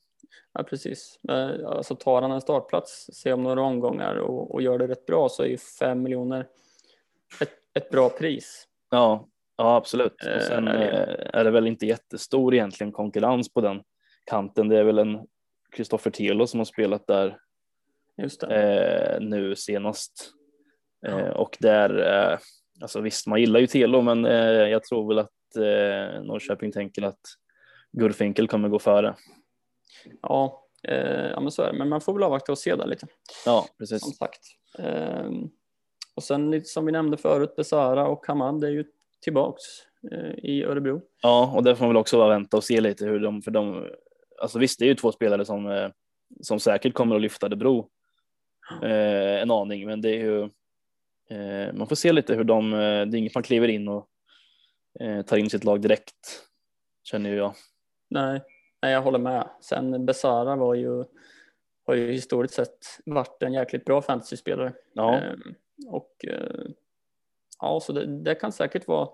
[0.52, 1.18] Ja, precis.
[1.28, 5.06] Eh, Alltså tar han en startplats, ser om några omgångar och, och gör det rätt
[5.06, 6.46] bra så är ju fem miljoner
[7.40, 8.64] ett, ett bra pris.
[8.90, 10.24] Ja, ja absolut.
[10.26, 10.86] Eh, Och sen är det.
[11.14, 13.82] eh, är det väl inte jättestor egentligen konkurrens på den
[14.26, 14.68] kanten.
[14.68, 15.18] Det är väl en
[15.76, 17.38] Kristoffer Telo som har spelat där
[18.50, 20.30] eh, nu senast.
[21.06, 21.98] Eh, och där,
[22.32, 22.38] eh,
[22.80, 24.32] alltså visst man gillar ju Telo men eh,
[24.68, 27.20] jag tror väl att eh, Norrköping tänker att
[27.92, 29.14] Gurfinkel kommer gå före.
[30.22, 31.78] Ja, eh, ja, men så är det.
[31.78, 33.06] Men man får väl avvakta och se där lite.
[33.46, 34.16] Ja, Som precis.
[34.18, 34.40] sagt.
[34.78, 35.48] Ehm,
[36.16, 38.84] och sen lite som vi nämnde förut, Besara och Hamad är ju
[39.20, 39.62] tillbaks
[40.12, 41.02] eh, i Örebro.
[41.22, 43.86] Ja, och där får man väl också vänta och se lite hur de, för de,
[44.42, 45.88] alltså visst det är ju två spelare som, eh,
[46.40, 47.88] som säkert kommer att lyfta Örebro
[48.82, 50.42] eh, en aning, men det är ju,
[51.30, 54.08] eh, man får se lite hur de, eh, det är inget man kliver in och
[55.00, 56.42] eh, tar in sitt lag direkt,
[57.04, 57.54] känner ju jag.
[58.10, 58.40] Nej,
[58.82, 59.48] nej, jag håller med.
[59.60, 61.04] Sen Besara var ju,
[61.86, 64.72] har ju historiskt sett varit en jäkligt bra fantasyspelare.
[64.92, 65.54] Ja, Ehm,
[65.86, 66.66] och eh,
[67.60, 69.08] ja, så det, det kan säkert vara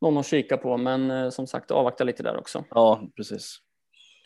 [0.00, 2.64] någon att kika på, men eh, som sagt avvakta lite där också.
[2.70, 3.58] ja precis.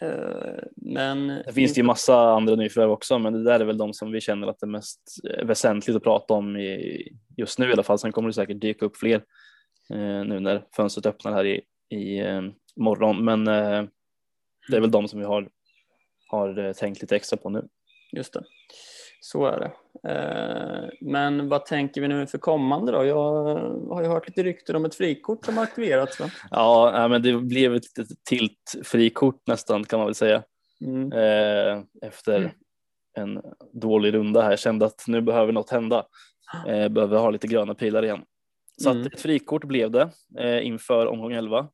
[0.03, 3.79] Eh, men Det finns det ju massa andra nyförvärv också, men det där är väl
[3.79, 5.01] de som vi känner att det är mest
[5.31, 7.03] eh, väsentligt att prata om i,
[7.37, 7.99] just nu i alla fall.
[7.99, 9.25] Sen kommer det säkert dyka upp fler
[9.91, 12.43] eh, nu när fönstret öppnar här i, i eh,
[12.77, 13.25] morgon.
[13.25, 13.85] Men eh,
[14.71, 15.49] det är väl de som vi har,
[16.29, 17.69] har eh, tänkt lite extra på nu.
[18.12, 18.43] Just det.
[19.21, 19.73] Så är det.
[20.12, 23.05] Eh, Men vad tänker vi nu för kommande då?
[23.05, 23.14] Jag
[23.95, 26.21] har ju hört lite rykten om ett frikort som har aktiverats.
[26.21, 26.31] Va?
[26.51, 30.43] Ja, men det blev ett litet tilt-frikort nästan kan man väl säga
[30.87, 31.12] Mm.
[31.12, 32.51] eh, efter Mm.
[33.16, 33.43] en
[33.73, 34.51] dålig runda här.
[34.51, 36.07] Jag kände att nu behöver något hända.
[36.66, 38.21] Eh, behöver ha lite gröna pilar igen.
[38.83, 39.07] Så Mm.
[39.07, 40.11] ett frikort blev det
[40.62, 41.69] inför omgång 11.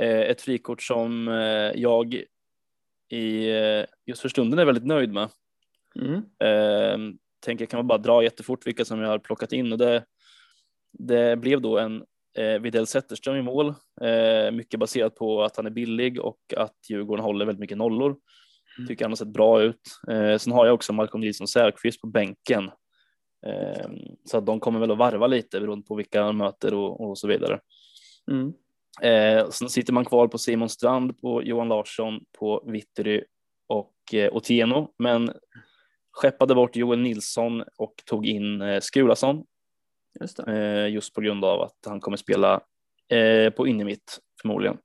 [0.00, 1.26] Eh, ett frikort som
[1.74, 2.22] jag
[3.12, 5.28] i, eh, just för stunden är väldigt nöjd med.
[6.00, 6.16] Mm.
[6.44, 10.04] Eh, tänker kan man bara dra jättefort vilka som jag har plockat in och det,
[10.98, 12.04] det blev då en
[12.38, 13.74] eh, Widell Zetterström i mål.
[14.00, 18.16] Eh, mycket baserat på att han är billig och att Djurgården håller väldigt mycket nollor.
[18.78, 18.88] Mm.
[18.88, 19.80] Tycker han har sett bra ut.
[20.08, 22.70] Eh, sen har jag också Malcolm Nilsson Säfqvist på bänken.
[23.46, 23.90] Eh,
[24.24, 27.18] så att de kommer väl att varva lite beroende på vilka han möter och, och
[27.18, 27.60] så vidare.
[28.30, 28.52] Mm.
[29.00, 33.24] Eh, sen sitter man kvar på Simon Strand, på Johan Larsson, på Wittery
[33.66, 35.32] och eh, Otieno, men
[36.12, 39.44] skeppade bort Joel Nilsson och tog in eh, Skulason
[40.20, 42.60] Just eh, just på grund av att han kommer spela
[43.08, 44.78] eh, på innermitt förmodligen.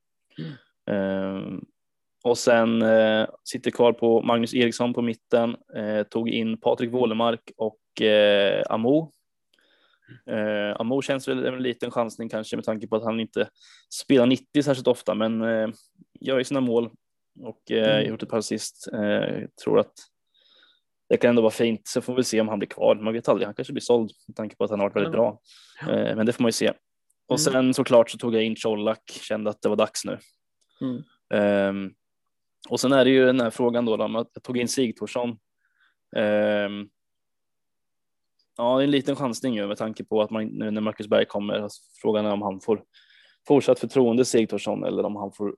[0.89, 1.41] Eh,
[2.24, 7.51] och sen eh, sitter kvar på Magnus Eriksson på mitten, eh, tog in Patrik Wålemark
[7.58, 7.80] och
[8.70, 9.12] Amo.
[10.26, 13.49] Eh, Amo känns väl en liten chansning kanske med tanke på att han inte
[13.93, 15.68] spelar 90 särskilt ofta, men eh,
[16.20, 16.89] gör ju sina mål
[17.39, 18.10] och eh, Mm.
[18.10, 18.88] gjort ett par assist.
[18.93, 19.93] Eh, tror att
[21.10, 21.88] det kan ändå vara fint.
[21.88, 22.95] Så får vi se om han blir kvar.
[22.95, 23.45] Man vet aldrig.
[23.47, 25.39] Han kanske blir såld med tanke på att han har varit väldigt bra.
[25.82, 26.70] Eh, men det får man ju se.
[27.28, 27.53] Och Mm.
[27.53, 29.01] sen såklart så tog jag in Colak.
[29.22, 30.18] Kände att det var dags nu.
[30.82, 31.03] Mm.
[31.34, 31.91] Ehm,
[32.70, 35.38] och sen är det ju den här frågan då att jag tog in Sigthorsson.
[36.16, 36.89] Ehm,
[38.58, 41.08] ja, det är en liten chansning ju med tanke på att man nu när Marcus
[41.08, 41.53] Berg kommer.
[41.53, 42.84] alltså, Frågan är om han får
[43.47, 45.55] fortsatt förtroende Sigthorsson eller om han får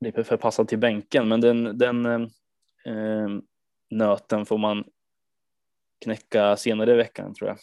[0.00, 1.28] bli förpassad till bänken.
[1.28, 2.20] Men den, den eh,
[2.86, 3.28] eh,
[3.90, 4.84] nöten får man
[6.04, 7.58] knäcka senare i veckan tror jag.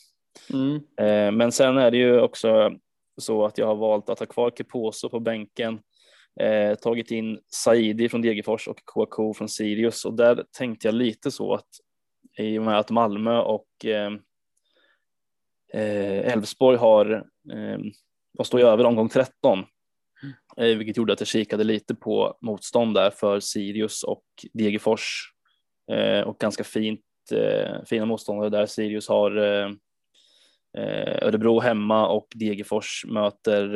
[0.53, 0.75] Mm.
[0.75, 2.71] Eh, men sen är det ju också
[3.17, 5.79] så att jag har valt att ha kvar Keposo på bänken,
[6.39, 11.31] eh, tagit in Saidi från Degerfors och Kouakou från Sirius och där tänkte jag lite
[11.31, 11.67] så att
[12.37, 13.67] i och med att Malmö och
[15.73, 17.11] Eh, Elfsborg har
[17.53, 17.77] eh,
[18.37, 18.85] vad står över?
[18.85, 19.59] Omgång 13
[20.57, 25.29] eh, vilket gjorde att jag kikade lite på motstånd där för Sirius och Degerfors.
[26.25, 27.01] Och ganska fint
[27.85, 28.65] fina motståndare där.
[28.65, 29.31] Sirius har
[31.21, 33.67] Örebro hemma och Degerfors möter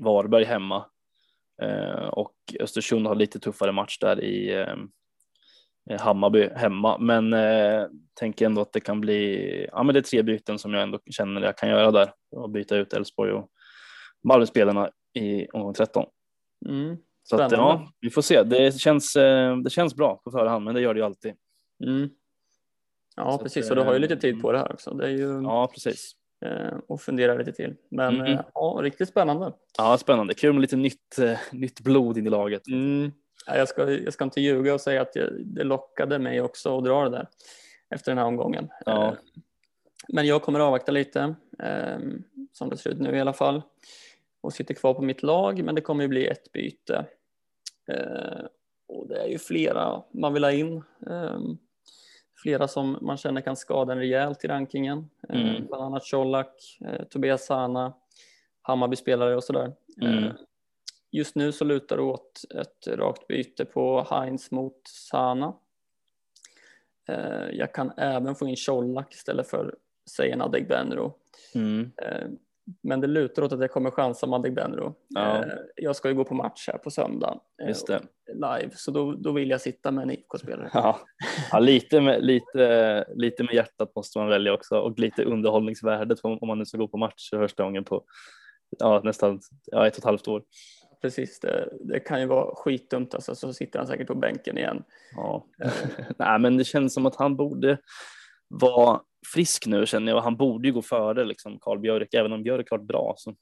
[0.00, 0.84] Varberg hemma.
[1.62, 4.76] Eh, och Östersund har lite tuffare match där i eh,
[5.96, 10.22] Hammarby hemma, men eh, tänker ändå att det kan bli, ja men det är tre
[10.22, 13.48] byten som jag ändå känner jag kan göra där och byta ut Elfsborg och
[14.24, 16.04] Malmöspelarna i omgång 13.
[16.68, 18.42] Mm, så att, ja, vi får se.
[18.42, 19.12] Det känns,
[19.64, 21.34] det känns bra på förhand, men det gör det ju alltid.
[21.84, 22.10] Mm.
[23.16, 23.64] Ja, så precis.
[23.64, 24.94] Att, och du har ju lite tid på det här också.
[24.94, 25.42] Det är ju...
[25.42, 26.12] Ja, precis.
[26.44, 27.74] Eh, och fundera lite till.
[27.90, 28.38] Men mm.
[28.54, 29.52] ja, riktigt spännande.
[29.78, 30.34] Ja, spännande.
[30.34, 32.68] Kul med lite nytt, eh, nytt blod in i laget.
[32.68, 33.12] Mm.
[33.54, 36.84] Jag, ska, jag ska inte ljuga och säga att jag, det lockade mig också att
[36.84, 37.28] dra det där
[37.90, 38.68] efter den här omgången.
[38.86, 39.16] Ja.
[40.08, 41.34] Men jag kommer avvakta lite,
[42.52, 43.62] som det ser ut nu i alla fall,
[44.40, 47.04] och sitter kvar på mitt lag, men det kommer ju bli ett byte.
[48.88, 50.84] Och det är ju flera man vill ha in
[52.42, 55.10] flera som man känner kan skada en rejält i rankingen.
[55.28, 55.66] Eh, mm.
[55.66, 57.92] Bland annat Colak, eh, Tobias Sana,
[58.62, 59.72] Hammarby-spelare och sådär.
[60.00, 60.32] Mm.
[61.12, 65.54] Eh, just nu så lutar det åt ett rakt byte på Heinz mot Sana.
[67.52, 69.74] Jag kan även få in Colak istället för
[70.10, 71.14] Seyhan Adegbenro.
[71.54, 71.90] Mm.
[72.82, 74.94] Men det lutar åt att jag kommer chansa Madde Benro.
[75.08, 75.38] Ja.
[75.38, 78.00] Eh, jag ska ju gå på match här på söndag eh,
[78.34, 80.70] live, så då, då vill jag sitta med en IFK-spelare.
[80.74, 81.00] Ja.
[81.52, 86.48] ja, lite, med, lite, lite med hjärtat måste man välja också och lite underhållningsvärdet om
[86.48, 88.04] man nu ska gå på match för första gången på
[88.78, 90.42] ja, nästan ja, ett och ett halvt år.
[91.02, 94.84] Precis, det, det kan ju vara skitdumt alltså, så sitter han säkert på bänken igen.
[95.16, 95.46] Ja.
[96.18, 97.78] Nej, men det känns som att han borde
[98.48, 99.00] vara
[99.34, 102.42] frisk nu känner jag och han borde ju gå före liksom Karl Björk, även om
[102.42, 103.14] Björk har bra.
[103.16, 103.34] Så.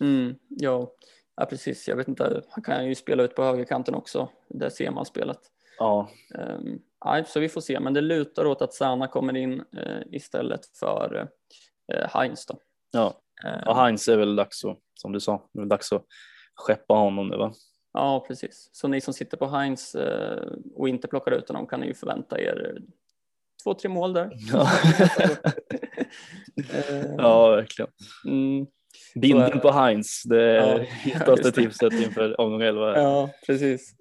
[0.00, 0.92] Mm, ja.
[1.36, 1.88] ja, precis.
[1.88, 4.28] Jag vet inte, han kan ju spela ut på högerkanten också.
[4.48, 5.38] Där ser man spelet.
[5.78, 6.10] Ja.
[6.38, 10.02] Um, ja, så vi får se, men det lutar åt att Sana kommer in uh,
[10.10, 11.28] istället för
[11.94, 12.58] uh, Heinz då.
[12.90, 13.14] Ja,
[13.66, 16.06] och Heinz är väl dags att, som du sa, det är väl dags att
[16.54, 17.52] skeppa honom nu va?
[17.92, 18.68] Ja, precis.
[18.72, 21.94] Så ni som sitter på Heinz uh, och inte plockar ut honom kan ni ju
[21.94, 22.78] förvänta er
[23.64, 24.30] två, tre mål där.
[24.52, 24.68] Ja,
[26.74, 27.90] Eh, ja verkligen.
[28.26, 28.66] Mm.
[29.14, 30.88] Binden på Heinz, det är
[31.26, 31.52] Ja, det.
[31.52, 33.00] tipset inför omgång 11.
[33.02, 33.94] Ja, precis.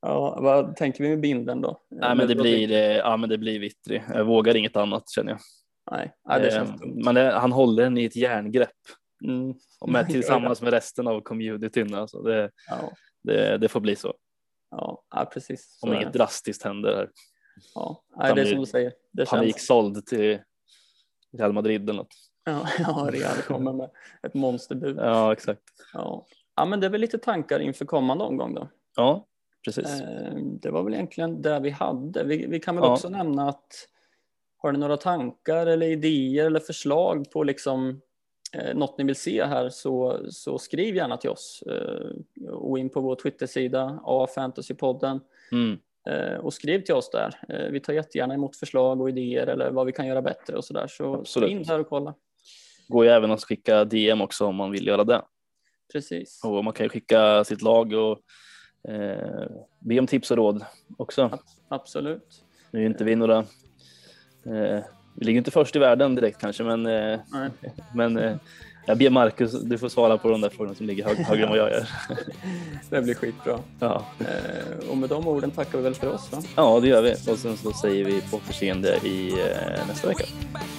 [0.00, 1.80] Ja, vad tänker vi med binden då?
[1.90, 4.00] Nej, men det blir, eh, ja, men det blir Vittry.
[4.14, 5.40] Jag vågar inget annat känner jag.
[5.90, 7.02] Nej, nej det Eh, känns dumt.
[7.04, 8.70] Men det, han håller den i ett järngrepp
[9.24, 9.54] Mm.
[9.80, 11.94] och med, tillsammans med resten av communityn.
[11.94, 14.14] Alltså det, Ja, det, det får bli så.
[14.70, 15.78] ja, ja, precis.
[15.82, 17.10] Om inget drastiskt händer här.
[17.74, 18.92] Ja, kan det är som du säger.
[19.12, 19.30] Det känns.
[19.30, 20.38] Paniksåld till
[21.38, 22.14] Real Madrid eller något.
[22.44, 23.90] Ja, ja, Real kommer med
[24.22, 24.96] ett monsterbud.
[24.98, 25.04] Ja.
[25.04, 25.62] Ja, exakt.
[25.92, 26.26] Ja.
[26.66, 28.68] men det är väl lite tankar inför kommande omgång då.
[28.96, 29.26] Ja,
[29.64, 30.00] precis.
[30.00, 32.24] Eh, Det var väl egentligen det vi hade.
[32.24, 32.92] Vi, vi kan väl Ja.
[32.92, 33.88] också nämna att
[34.56, 38.00] har ni några tankar eller idéer eller förslag på liksom
[38.54, 42.90] eh, något ni vill se här så, så skriv gärna till oss eh, och in
[42.90, 45.20] på vår Twittersida A-fantasypodden
[45.52, 45.78] Mm.
[46.08, 47.34] eh, och skriv till oss där.
[47.48, 50.64] Eh, vi tar jättegärna emot förslag och idéer eller vad vi kan göra bättre och
[50.64, 50.86] så där.
[50.86, 51.50] Så Absolut.
[51.50, 52.14] in där och kolla.
[52.88, 55.22] Går ju även att skicka DM också om man vill göra det.
[55.92, 56.40] Precis.
[56.44, 58.18] Och man kan ju skicka sitt lag och
[58.92, 59.46] eh,
[59.80, 60.64] be om tips och råd
[60.98, 61.38] också.
[61.68, 62.44] Absolut.
[62.70, 63.38] Nu är inte vi några,
[64.46, 64.84] eh,
[65.14, 67.20] vi ligger inte först i världen direkt kanske, men, eh,
[67.94, 68.36] men eh,
[68.86, 71.48] jag ber Marcus, du får svara på de där frågorna som ligger hög, högre än
[71.48, 71.88] vad jag gör.
[72.90, 73.58] Det blir skitbra.
[73.78, 74.04] Ja.
[74.18, 76.42] Eh, och med de orden tackar vi väl för oss va?
[76.56, 77.12] ja, det gör vi.
[77.32, 80.24] Och sen så säger vi på återseende i eh, nästa vecka.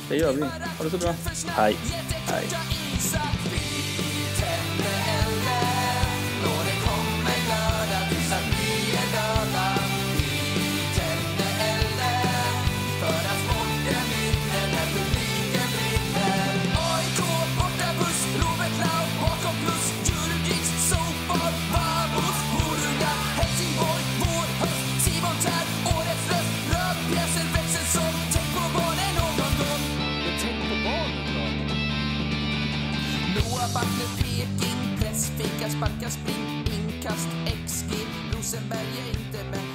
[0.10, 0.42] Det gör vi.
[0.42, 1.14] Ha det så bra.
[1.48, 1.76] Hej!
[2.28, 2.46] Hej.
[35.66, 37.30] Pressfika, sparka, spring, inkast,
[37.66, 37.92] XG.
[38.34, 39.75] Rosenberg är inte med,